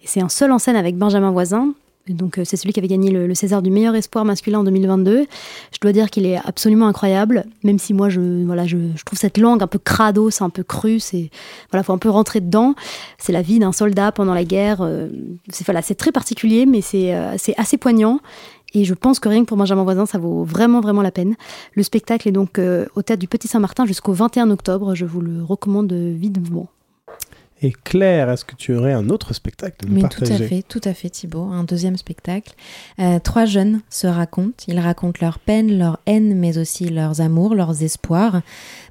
[0.03, 1.73] Et c'est un seul en scène avec Benjamin Voisin.
[2.13, 5.25] Donc euh, c'est celui qui avait gagné le, César du meilleur espoir masculin en 2022.
[5.71, 9.37] Je dois dire qu'il est absolument incroyable, même si moi je voilà je, trouve cette
[9.37, 11.29] langue un peu crado, c'est un peu cru, c'est
[11.71, 12.75] voilà faut un peu rentrer dedans.
[13.17, 14.81] C'est la vie d'un soldat pendant la guerre.
[14.81, 15.07] euh,
[15.49, 18.19] c'est voilà c'est très particulier, mais c'est euh, c'est assez poignant.
[18.73, 21.35] Et je pense que rien que pour Benjamin Voisin, ça vaut vraiment, vraiment la peine.
[21.73, 22.59] Le spectacle est donc
[22.95, 24.93] au théâtre du Petit Saint-Martin jusqu'au 21 octobre.
[24.93, 26.67] Je vous le recommande vivement.
[27.61, 30.47] Et Claire, est-ce que tu aurais un autre spectacle à nous Mais partager tout à
[30.47, 31.49] fait, tout à fait Thibaut.
[31.51, 32.53] Un deuxième spectacle.
[32.99, 34.63] Euh, trois jeunes se racontent.
[34.67, 38.41] Ils racontent leurs peines, leurs haines, mais aussi leurs amours, leurs espoirs.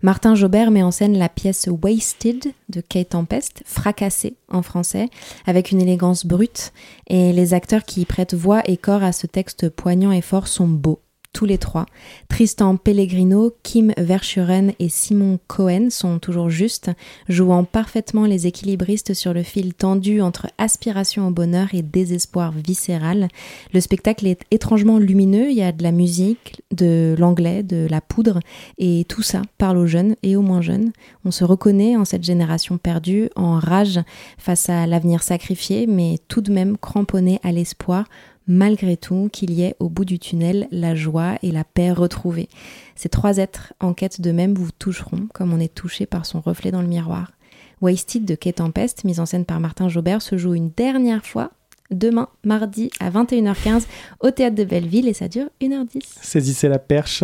[0.02, 5.08] Martin Jobert met en scène la pièce Wasted de Kate Tempest, fracassée en français,
[5.46, 6.72] avec une élégance brute.
[7.06, 10.48] Et les acteurs qui y prêtent voix et corps à ce texte poignant et fort
[10.48, 11.00] sont beaux.
[11.36, 11.84] Tous les trois.
[12.30, 16.90] Tristan Pellegrino, Kim Verschuren et Simon Cohen sont toujours justes,
[17.28, 23.28] jouant parfaitement les équilibristes sur le fil tendu entre aspiration au bonheur et désespoir viscéral.
[23.74, 28.00] Le spectacle est étrangement lumineux, il y a de la musique, de l'anglais, de la
[28.00, 28.40] poudre,
[28.78, 30.92] et tout ça parle aux jeunes et aux moins jeunes.
[31.26, 34.00] On se reconnaît en cette génération perdue, en rage
[34.38, 38.06] face à l'avenir sacrifié, mais tout de même cramponné à l'espoir
[38.46, 42.48] malgré tout qu'il y ait au bout du tunnel la joie et la paix retrouvées.
[42.94, 46.70] Ces trois êtres en quête d'eux-mêmes vous toucheront comme on est touché par son reflet
[46.70, 47.32] dans le miroir.
[47.80, 51.50] Wasted de Kate Tempest, mise en scène par Martin Jobert, se joue une dernière fois
[51.90, 53.84] demain, mardi à 21h15
[54.20, 56.00] au théâtre de Belleville et ça dure 1h10.
[56.20, 57.22] Saisissez la perche.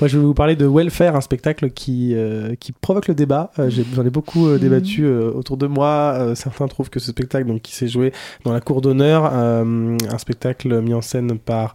[0.00, 3.50] Moi, je vais vous parler de Welfare, un spectacle qui, euh, qui provoque le débat.
[3.58, 6.32] Euh, j'ai- J'en ai beaucoup euh, débattu euh, autour de moi.
[6.34, 8.12] Certains trouvent que ce spectacle, donc, qui s'est joué
[8.44, 11.74] dans la cour d'honneur, un spectacle mis en scène par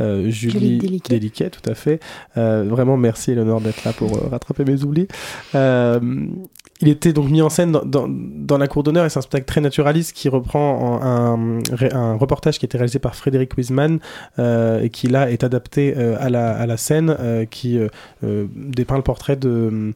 [0.00, 1.14] Julie Déliquet.
[1.18, 2.00] Déliquet, tout à fait.
[2.36, 5.08] Vraiment, merci Eleonore d'être là pour rattraper mes oublis.
[6.80, 9.60] Il était donc mis en scène dans, la cour d'honneur et c'est un spectacle très
[9.60, 11.60] naturaliste qui reprend en-
[11.92, 13.98] un, reportage qui a été réalisé par Frédéric Wiseman
[14.38, 17.80] euh, et qui là est adapté euh, à, la, scène euh, qui
[18.22, 19.92] dépeint le portrait de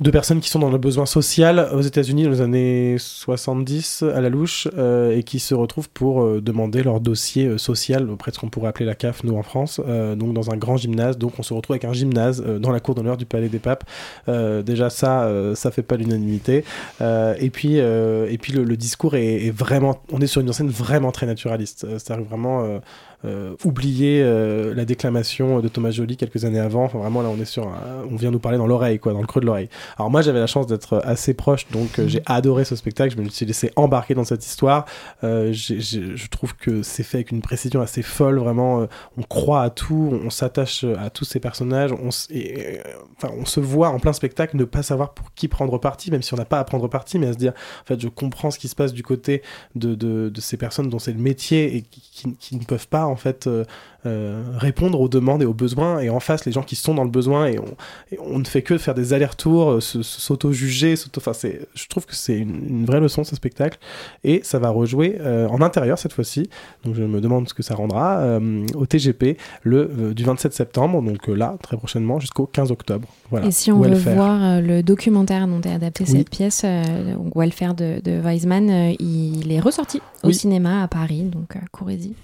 [0.00, 4.22] de personnes qui sont dans le besoin social aux États-Unis dans les années 70 à
[4.22, 8.30] la louche euh, et qui se retrouvent pour euh, demander leur dossier euh, social auprès
[8.30, 11.18] de ce qu'on pourrait appeler la CAF nous en France, donc dans un grand gymnase.
[11.18, 13.84] Donc on se retrouve avec un gymnase dans la cour d'honneur du Palais des Papes.
[14.26, 16.64] Déjà ça, ça fait pas l'unanimité.
[17.00, 21.26] Et puis et puis le, discours est, vraiment, on est sur une scène vraiment très
[21.26, 21.86] naturaliste.
[21.98, 22.80] C'est-à-dire vraiment
[23.24, 26.84] euh, oublier euh, la déclamation de Thomas Joly quelques années avant.
[26.84, 29.20] Enfin, vraiment, là, on est sur, un- on vient nous parler dans l'oreille, quoi, dans
[29.20, 29.68] le creux de l'oreille.
[29.98, 33.14] Alors moi, j'avais la chance d'être assez proche, donc euh, j'ai adoré ce spectacle.
[33.16, 34.84] Je me suis laissé embarquer dans cette histoire.
[35.24, 38.38] Euh, j'ai- j'ai- je trouve que c'est fait avec une précision assez folle.
[38.38, 38.86] Vraiment,
[39.18, 41.92] on croit à tout, on, s'attache à tous ces personnages.
[41.92, 42.78] On, et,
[43.16, 46.22] enfin, on se voit en plein spectacle ne pas savoir pour qui prendre parti, même
[46.22, 47.52] si on n'a pas à prendre parti, mais à se dire,
[47.82, 49.42] en fait, je comprends ce qui se passe du côté
[49.74, 53.04] de, de, de ces personnes dont c'est le métier et qui- qui ne peuvent pas
[53.10, 53.64] en fait euh,
[54.06, 56.00] euh, répondre aux demandes et aux besoins.
[56.00, 57.76] Et en face, les gens qui sont dans le besoin et on,
[58.12, 61.20] et on ne fait que faire des allers-retours, euh, s'auto-juger, s'auto.
[61.20, 63.78] Enfin, c'est, je trouve que c'est une, une vraie leçon ce spectacle
[64.24, 66.48] et ça va rejouer euh, en intérieur cette fois-ci.
[66.84, 71.02] Donc je me demande ce que ça rendra euh, au TGP le du 27 septembre.
[71.02, 73.08] Donc là, très prochainement, jusqu'au 15 octobre.
[73.30, 73.46] Voilà.
[73.46, 74.14] Et si on veut Welfare.
[74.14, 76.18] voir euh, le documentaire dont est adaptée Oui.
[76.18, 81.56] cette pièce, donc Welfare de, de Weizmann, il est ressorti au cinéma à Paris, donc
[81.70, 82.14] courez-y.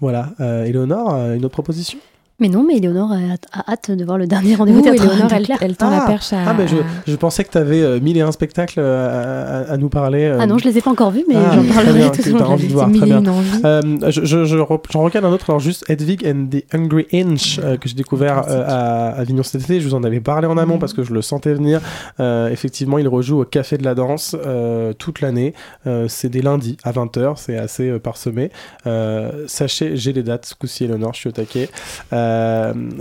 [0.00, 0.30] Voilà.
[0.40, 1.98] Euh, Éléonore, euh, une autre proposition?
[2.40, 3.16] Mais non, mais Éléonore a,
[3.60, 6.00] a hâte de voir le dernier rendez-vous Ouh, théâtral Éléonore, de elle, elle tend la
[6.00, 6.38] perche à.
[6.48, 6.66] Ah, mais
[7.06, 10.24] je, pensais que tu avais mille et un spectacles euh, à, à- à nous parler.
[10.24, 10.38] euh.
[10.40, 12.48] Ah non, je les ai pas encore vus, mais Ah, j'en parlerai bien, tout la
[12.48, 13.18] envie de voir, très mille et bien.
[13.20, 13.60] une envies.
[13.64, 13.80] Euh,
[14.10, 14.56] je, je, je,
[14.90, 18.42] j'en recale un autre, alors juste Hedwig and the Hungry Inch, euh, que j'ai découvert
[18.48, 19.80] euh, à Avignon cet été.
[19.80, 21.80] Je vous en avais parlé en amont parce que je le sentais venir.
[22.18, 25.54] Euh, effectivement, il rejoue au Café de la Danse euh, toute l'année.
[25.86, 28.50] Euh, c'est des lundis à 20h, c'est assez euh, parsemé.
[28.88, 31.68] Euh, sachez, j'ai les dates, ce coup-ci, Eleanor, je suis au taquet.
[32.12, 32.23] Euh,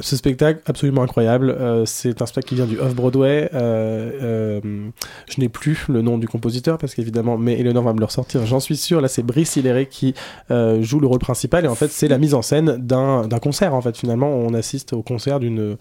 [0.01, 1.49] ce spectacle, absolument incroyable.
[1.49, 3.49] Euh, c'est un spectacle qui vient du Off-Broadway.
[3.53, 4.89] Euh, euh,
[5.29, 8.45] je n'ai plus le nom du compositeur parce qu'évidemment, mais Eleanor va me le ressortir,
[8.45, 9.01] j'en suis sûr.
[9.01, 10.13] Là, c'est Brice Hillary qui
[10.51, 13.73] euh, joue le rôle principal et en fait, c'est la mise en scène d'un concert.
[13.73, 15.77] En fait, finalement, on assiste au concert d'une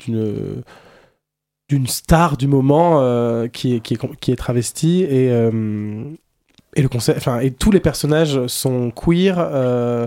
[0.00, 0.62] d'une
[1.68, 6.04] d'une star du moment euh, qui, est, qui, est, travestie et euh,
[6.76, 10.06] et le concert enfin et tous les personnages sont queer euh,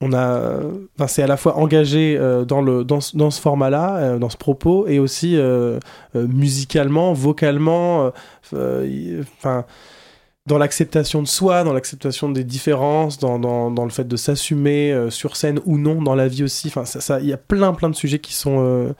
[0.00, 0.60] on a
[0.96, 4.30] enfin, c'est à la fois engagé euh, dans le dans, dans ce format là dans
[4.30, 5.78] ce propos et aussi euh,
[6.16, 8.10] euh, musicalement vocalement euh,
[8.54, 9.64] euh, enfin
[10.46, 15.10] dans l'acceptation de soi, dans l'acceptation des différences, dans, dans, le fait de s'assumer euh,
[15.10, 16.68] sur scène ou non dans la vie aussi.
[16.68, 18.92] Enfin, ça, il y a plein plein de sujets qui sont euh,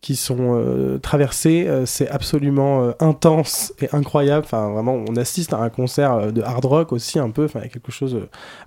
[0.00, 1.66] qui sont euh, traversés.
[1.66, 4.44] Euh, c'est absolument euh, intense et incroyable.
[4.44, 7.44] Enfin, vraiment, on assiste à un concert euh, de hard rock aussi un peu.
[7.46, 8.16] Enfin, quelque chose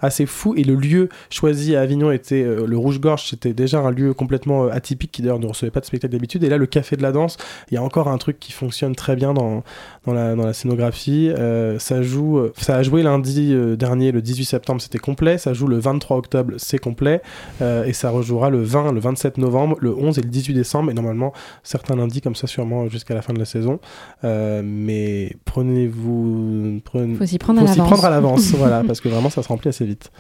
[0.02, 0.56] assez fou.
[0.58, 3.30] Et le lieu choisi à Avignon était le Rouge Gorge.
[3.30, 6.44] C'était déjà un lieu complètement atypique qui d'ailleurs ne recevait pas de spectacle d'habitude.
[6.44, 7.38] Et là, le Café de la Danse,
[7.70, 9.64] il y a encore un truc qui fonctionne très bien dans
[10.06, 11.32] dans la, dans la scénographie.
[11.78, 15.38] Ça joue, ça a joué lundi dernier, le 18 septembre, c'était complet.
[15.38, 17.22] Ça joue le 23 octobre, c'est complet.
[17.62, 20.92] Et ça rejouera le 20, le 27 novembre, le 11 et le 18 décembre.
[20.92, 21.21] Et normalement,
[21.64, 23.80] certains lundis comme ça, sûrement jusqu'à la fin de la saison.
[24.24, 26.82] Euh, mais prenez-vous.
[26.84, 29.86] Prenez, Faut s'y prendre prendre à l'avance, voilà, parce que vraiment, ça se remplit assez
[29.86, 30.12] vite.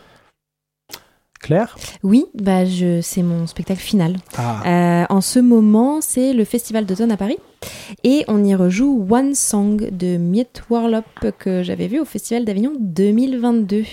[1.41, 1.75] Claire?
[2.03, 4.17] Oui, bah je, c'est mon spectacle final.
[4.37, 4.61] Ah.
[5.01, 7.37] Euh, en ce moment, c'est le Festival d'automne à Paris.
[8.03, 11.03] Et on y rejoue One Song de Miet Warlop
[11.39, 13.83] que j'avais vu au Festival d'Avignon 2022.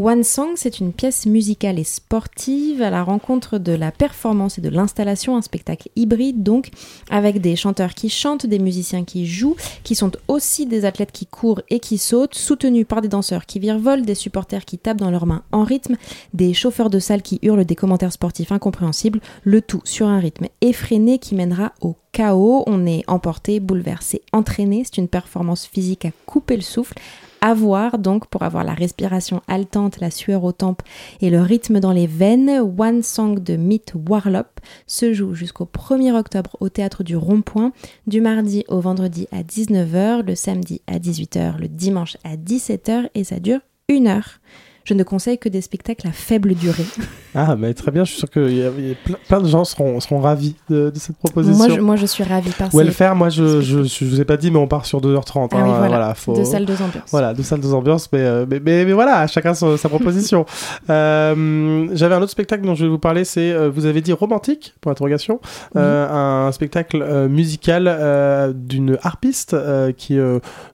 [0.00, 4.60] One Song, c'est une pièce musicale et sportive à la rencontre de la performance et
[4.60, 6.70] de l'installation, un spectacle hybride donc,
[7.10, 11.26] avec des chanteurs qui chantent, des musiciens qui jouent, qui sont aussi des athlètes qui
[11.26, 15.10] courent et qui sautent, soutenus par des danseurs qui virevolent, des supporters qui tapent dans
[15.10, 15.96] leurs mains en rythme,
[16.32, 20.46] des chauffeurs de salle qui hurlent des commentaires sportifs incompréhensibles, le tout sur un rythme
[20.60, 22.64] effréné qui mènera au chaos.
[22.66, 24.82] On est emporté, bouleversé, entraîné.
[24.84, 26.94] C'est une performance physique à couper le souffle.
[27.40, 30.82] À voir donc pour avoir la respiration haletante, la sueur aux tempes
[31.20, 32.50] et le rythme dans les veines.
[32.76, 34.48] One Song de Meet Warlop
[34.88, 37.70] se joue jusqu'au 1er octobre au théâtre du Rond-Point,
[38.08, 43.22] du mardi au vendredi à 19h, le samedi à 18h, le dimanche à 17h et
[43.22, 44.40] ça dure une heure.
[44.88, 46.86] Je ne conseille que des spectacles à faible durée.
[47.34, 49.46] Ah, mais très bien, je suis sûr que y a- y a plein, plein de
[49.46, 51.58] gens seront, seront ravis de, de cette proposition.
[51.58, 54.24] Moi je, moi, je suis ravie par ces- Welfare, moi je, je, je, vous ai
[54.24, 55.48] pas dit, mais on part sur 2h30.
[55.52, 56.14] Ah oui, hein, voilà.
[56.14, 56.32] faut...
[56.32, 57.10] Deux salles, deux ambiances.
[57.10, 60.46] Voilà, deux salles, deux ambiances, mais, euh, mais, mais, mais voilà, chacun sa, sa proposition.
[60.90, 64.12] Euh, J'avais un autre spectacle dont je vais vous parler, c'est, euh, vous avez dit
[64.12, 65.38] romantique, pour interrogation,
[65.76, 69.54] euh, un spectacle musical d'une harpiste
[69.96, 70.16] qui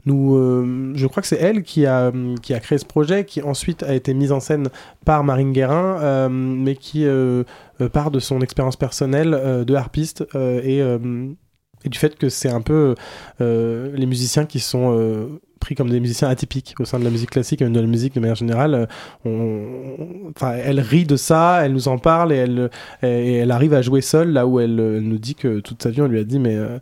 [0.06, 2.12] nous, je crois que c'est elle qui a,
[2.42, 4.68] qui a créé ce projet, qui ensuite a été mise en scène
[5.04, 7.44] par Marine Guérin, euh, mais qui euh,
[7.80, 10.82] euh, part de son expérience personnelle de harpiste et,
[11.84, 12.94] du fait que c'est un peu
[13.40, 15.28] les musiciens qui sont
[15.72, 18.20] comme des musiciens atypiques au sein de la musique classique et de la musique de
[18.20, 18.86] manière générale.
[19.26, 19.96] euh,
[20.36, 22.68] Enfin, elle rit de ça, elle nous en parle et
[23.00, 26.02] elle, arrive à jouer seule là où elle, euh, nous dit que toute sa vie
[26.02, 26.78] on lui a dit mais euh,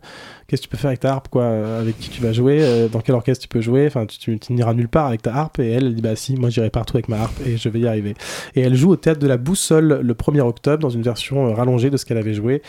[0.47, 1.45] qu'est-ce que tu peux faire avec ta harpe quoi
[1.79, 4.89] Avec qui tu vas jouer Dans quel orchestre tu peux jouer Enfin, tu, n'iras nulle
[4.89, 7.39] part avec ta harpe et elle, dit bah si, moi j'irai partout avec ma harpe
[7.45, 8.15] et je vais y arriver.
[8.55, 11.89] Et elle joue au théâtre de la Boussole le 1er octobre dans une version rallongée
[11.89, 12.61] de ce qu'elle avait joué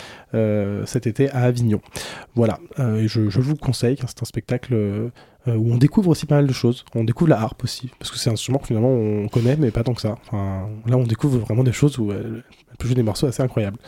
[0.85, 1.81] cet été à Avignon.
[2.35, 5.11] Voilà, je, je vous le conseille c'est un spectacle
[5.47, 6.85] où on découvre aussi pas mal de choses.
[6.95, 9.71] On découvre la harpe aussi, parce que c'est un instrument que finalement on connaît, mais
[9.71, 10.17] pas tant que ça.
[10.27, 12.43] Enfin, là, on découvre vraiment des choses où elle,
[12.79, 13.79] peut jouer des morceaux assez incroyables.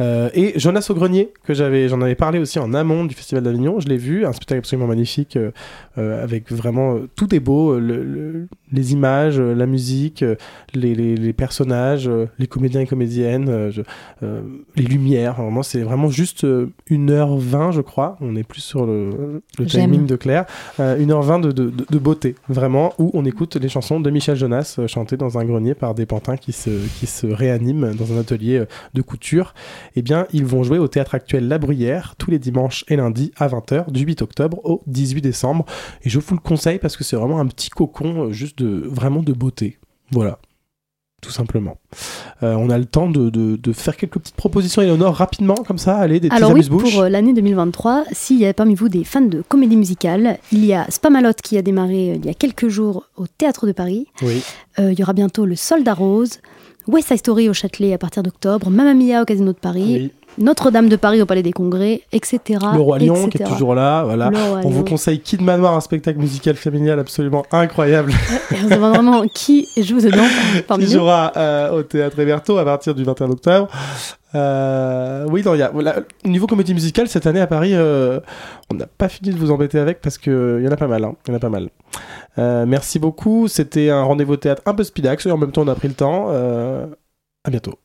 [0.00, 3.44] Euh, et Jonas au grenier, que j'avais, j'en avais parlé aussi en amont du Festival
[3.44, 5.52] d'Avignon, je l'ai vu, un spectacle absolument magnifique, euh,
[5.98, 10.22] euh, avec vraiment euh, tout est beau, euh, le- le- les images, euh, la musique,
[10.22, 10.34] euh,
[10.74, 13.82] les, les- les personnages, euh, les comédiens et comédiennes, je-
[14.22, 14.42] euh,
[14.76, 15.34] les lumières.
[15.40, 18.16] Vraiment, c'est vraiment juste euh, 1h20, je crois.
[18.20, 20.44] On est plus sur le, le timing de Claire.
[20.80, 24.36] Euh, 1h20 de, de, de- de beauté, vraiment, où on écoute les chansons de Michel
[24.36, 28.18] Jonas chantées dans un grenier par des pantins qui se, qui se réaniment dans un
[28.18, 28.64] atelier
[28.94, 29.54] de couture.
[29.96, 33.32] Eh bien, ils vont jouer au théâtre actuel La Bruyère tous les dimanches et lundis
[33.36, 35.64] à 20h du 8 octobre au 18 décembre.
[36.02, 39.22] Et je vous le conseille parce que c'est vraiment un petit cocon juste de vraiment
[39.22, 39.78] de beauté.
[40.10, 40.38] Voilà.
[41.22, 41.78] Tout simplement.
[42.42, 45.78] Euh, on a le temps de, de- de faire quelques petites propositions, Eleonore, rapidement, comme
[45.78, 48.90] ça, allez, des petits Alors oui, pour euh, l'année 2023, s'il y a parmi vous
[48.90, 52.28] des fans de comédie musicale, il y a Spamalot qui a démarré euh, il y
[52.28, 54.06] a quelques jours au Théâtre de Paris.
[54.20, 54.42] Oui.
[54.78, 56.40] Il y aura bientôt le Soldat Rose,
[56.88, 60.88] West Side Story au Châtelet à partir d'octobre, Mamma Mia au Casino de Paris, Notre-Dame
[60.88, 62.40] de Paris au Palais des Congrès, etc.
[62.74, 63.50] Le Roi Lion qui est etc.
[63.50, 64.30] toujours là, voilà.
[64.64, 68.12] On vous conseille Kid Manoir, un spectacle musical familial absolument incroyable.
[68.50, 70.24] Et on se demande vraiment qui joue dedans
[70.66, 73.68] parmi qui jouera euh, au théâtre Héberto à partir du 21 octobre.
[74.34, 78.18] Euh, oui, non, il y a, voilà, niveau comédie musicale cette année à Paris, euh,
[78.70, 80.88] on n'a pas fini de vous embêter avec parce que il y en a pas
[80.88, 81.68] mal, hein, il y en a pas mal.
[82.38, 85.68] Euh, merci beaucoup, c'était un rendez-vous théâtre un peu speedax et en même temps on
[85.68, 86.30] a pris le temps.
[87.46, 87.78] À bientôt.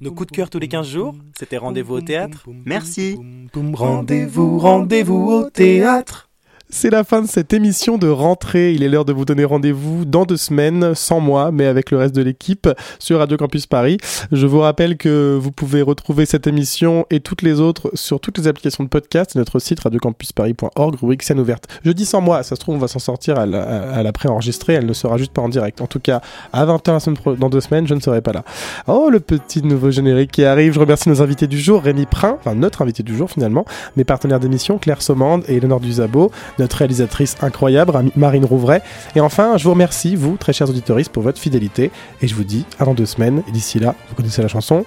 [0.00, 2.46] Nos coups de cœur tous les 15 jours, c'était rendez-vous au théâtre.
[2.64, 3.18] Merci.
[3.54, 6.29] Rendez-vous, rendez-vous au théâtre.
[6.72, 8.72] C'est la fin de cette émission de rentrée.
[8.72, 11.98] Il est l'heure de vous donner rendez-vous dans deux semaines, sans moi, mais avec le
[11.98, 12.68] reste de l'équipe
[13.00, 13.98] sur Radio Campus Paris.
[14.30, 18.38] Je vous rappelle que vous pouvez retrouver cette émission et toutes les autres sur toutes
[18.38, 21.64] les applications de podcast et notre site radiocampusparis.org, rubrique ouverte.
[21.84, 24.86] Je dis sans moi, ça se trouve, on va s'en sortir à la, pré-enregistrée, elle
[24.86, 25.80] ne sera juste pas en direct.
[25.80, 26.20] En tout cas,
[26.52, 28.44] à 20h la semaine pro- dans deux semaines, je ne serai pas là.
[28.86, 30.72] Oh, le petit nouveau générique qui arrive.
[30.74, 33.64] Je remercie nos invités du jour, Rémi Prin, enfin notre invité du jour finalement,
[33.96, 36.30] mes partenaires d'émission, Claire Sommande et Eleonore Duzabo,
[36.60, 38.82] notre réalisatrice incroyable, Marine Rouvray.
[39.16, 41.90] Et enfin, je vous remercie, vous, très chers auditoristes, pour votre fidélité.
[42.22, 43.42] Et je vous dis à dans deux semaines.
[43.48, 44.84] Et d'ici là, vous connaissez la chanson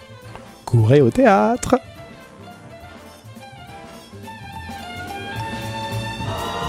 [0.65, 1.76] Courez au théâtre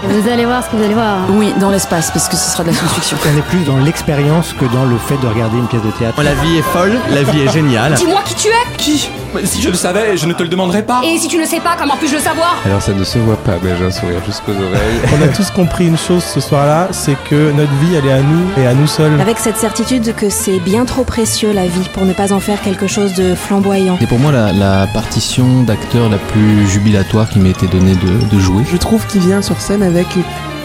[0.03, 1.17] Vous allez voir ce que vous allez voir.
[1.29, 3.17] Oui, dans l'espace, parce que ce sera de la science-fiction.
[3.33, 6.21] On est plus dans l'expérience que dans le fait de regarder une pièce de théâtre.
[6.21, 7.93] La vie est folle, la vie est géniale.
[7.95, 9.09] Dis-moi qui tu es Qui?
[9.43, 11.01] Si je le savais, je ne te le demanderais pas.
[11.03, 12.55] Et si tu ne sais pas, comment puis-je le savoir?
[12.65, 14.99] Alors ça ne se voit pas, mais j'ai un sourire jusqu'aux oreilles.
[15.17, 18.21] On a tous compris une chose ce soir-là, c'est que notre vie, elle est à
[18.21, 19.19] nous et à nous seuls.
[19.19, 22.61] Avec cette certitude que c'est bien trop précieux la vie pour ne pas en faire
[22.61, 23.97] quelque chose de flamboyant.
[23.99, 28.33] C'est pour moi la, la partition d'acteur la plus jubilatoire qui m'a été donnée de,
[28.33, 28.63] de jouer.
[28.71, 29.94] Je trouve qu'il vient sur scène avec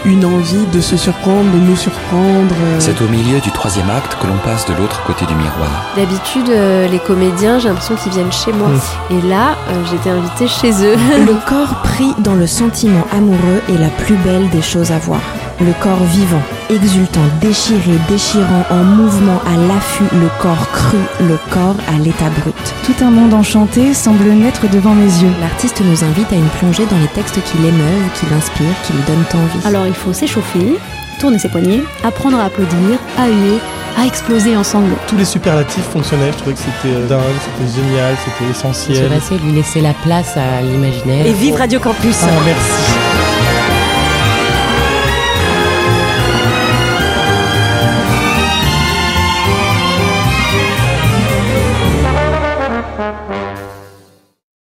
[0.05, 2.55] une envie de se surprendre, de nous surprendre.
[2.63, 2.79] euh.
[2.79, 5.69] C'est au milieu du troisième acte que l'on passe de l'autre côté du miroir.
[5.95, 8.69] D'habitude, euh, les comédiens, j'ai l'impression qu'ils viennent chez moi.
[9.11, 10.95] Et là, euh, j'étais invitée chez eux.
[11.25, 15.21] Le corps pris dans le sentiment amoureux est la plus belle des choses à voir.
[15.63, 16.41] Le corps vivant,
[16.71, 22.55] exultant, déchiré, déchirant, en mouvement, à l'affût, le corps cru, le corps à l'état brut.
[22.83, 25.31] Tout un monde enchanté semble naître devant mes yeux.
[25.39, 29.03] L'artiste nous invite à une plongée dans les textes qui l'émeuvent, qui l'inspirent, qui lui
[29.05, 29.65] donnent envie.
[29.67, 30.77] Alors il faut s'échauffer,
[31.19, 33.59] tourner ses poignets, apprendre à applaudir, à huer,
[33.99, 34.97] à exploser en sanglots.
[35.07, 39.09] Tous les superlatifs fonctionnaient, je trouvais que c'était euh, dingue, c'était génial, c'était Se essentiel.
[39.09, 41.25] passer, lui laisser la place à l'imaginaire.
[41.27, 43.10] Et vive Radio Campus Ah, merci.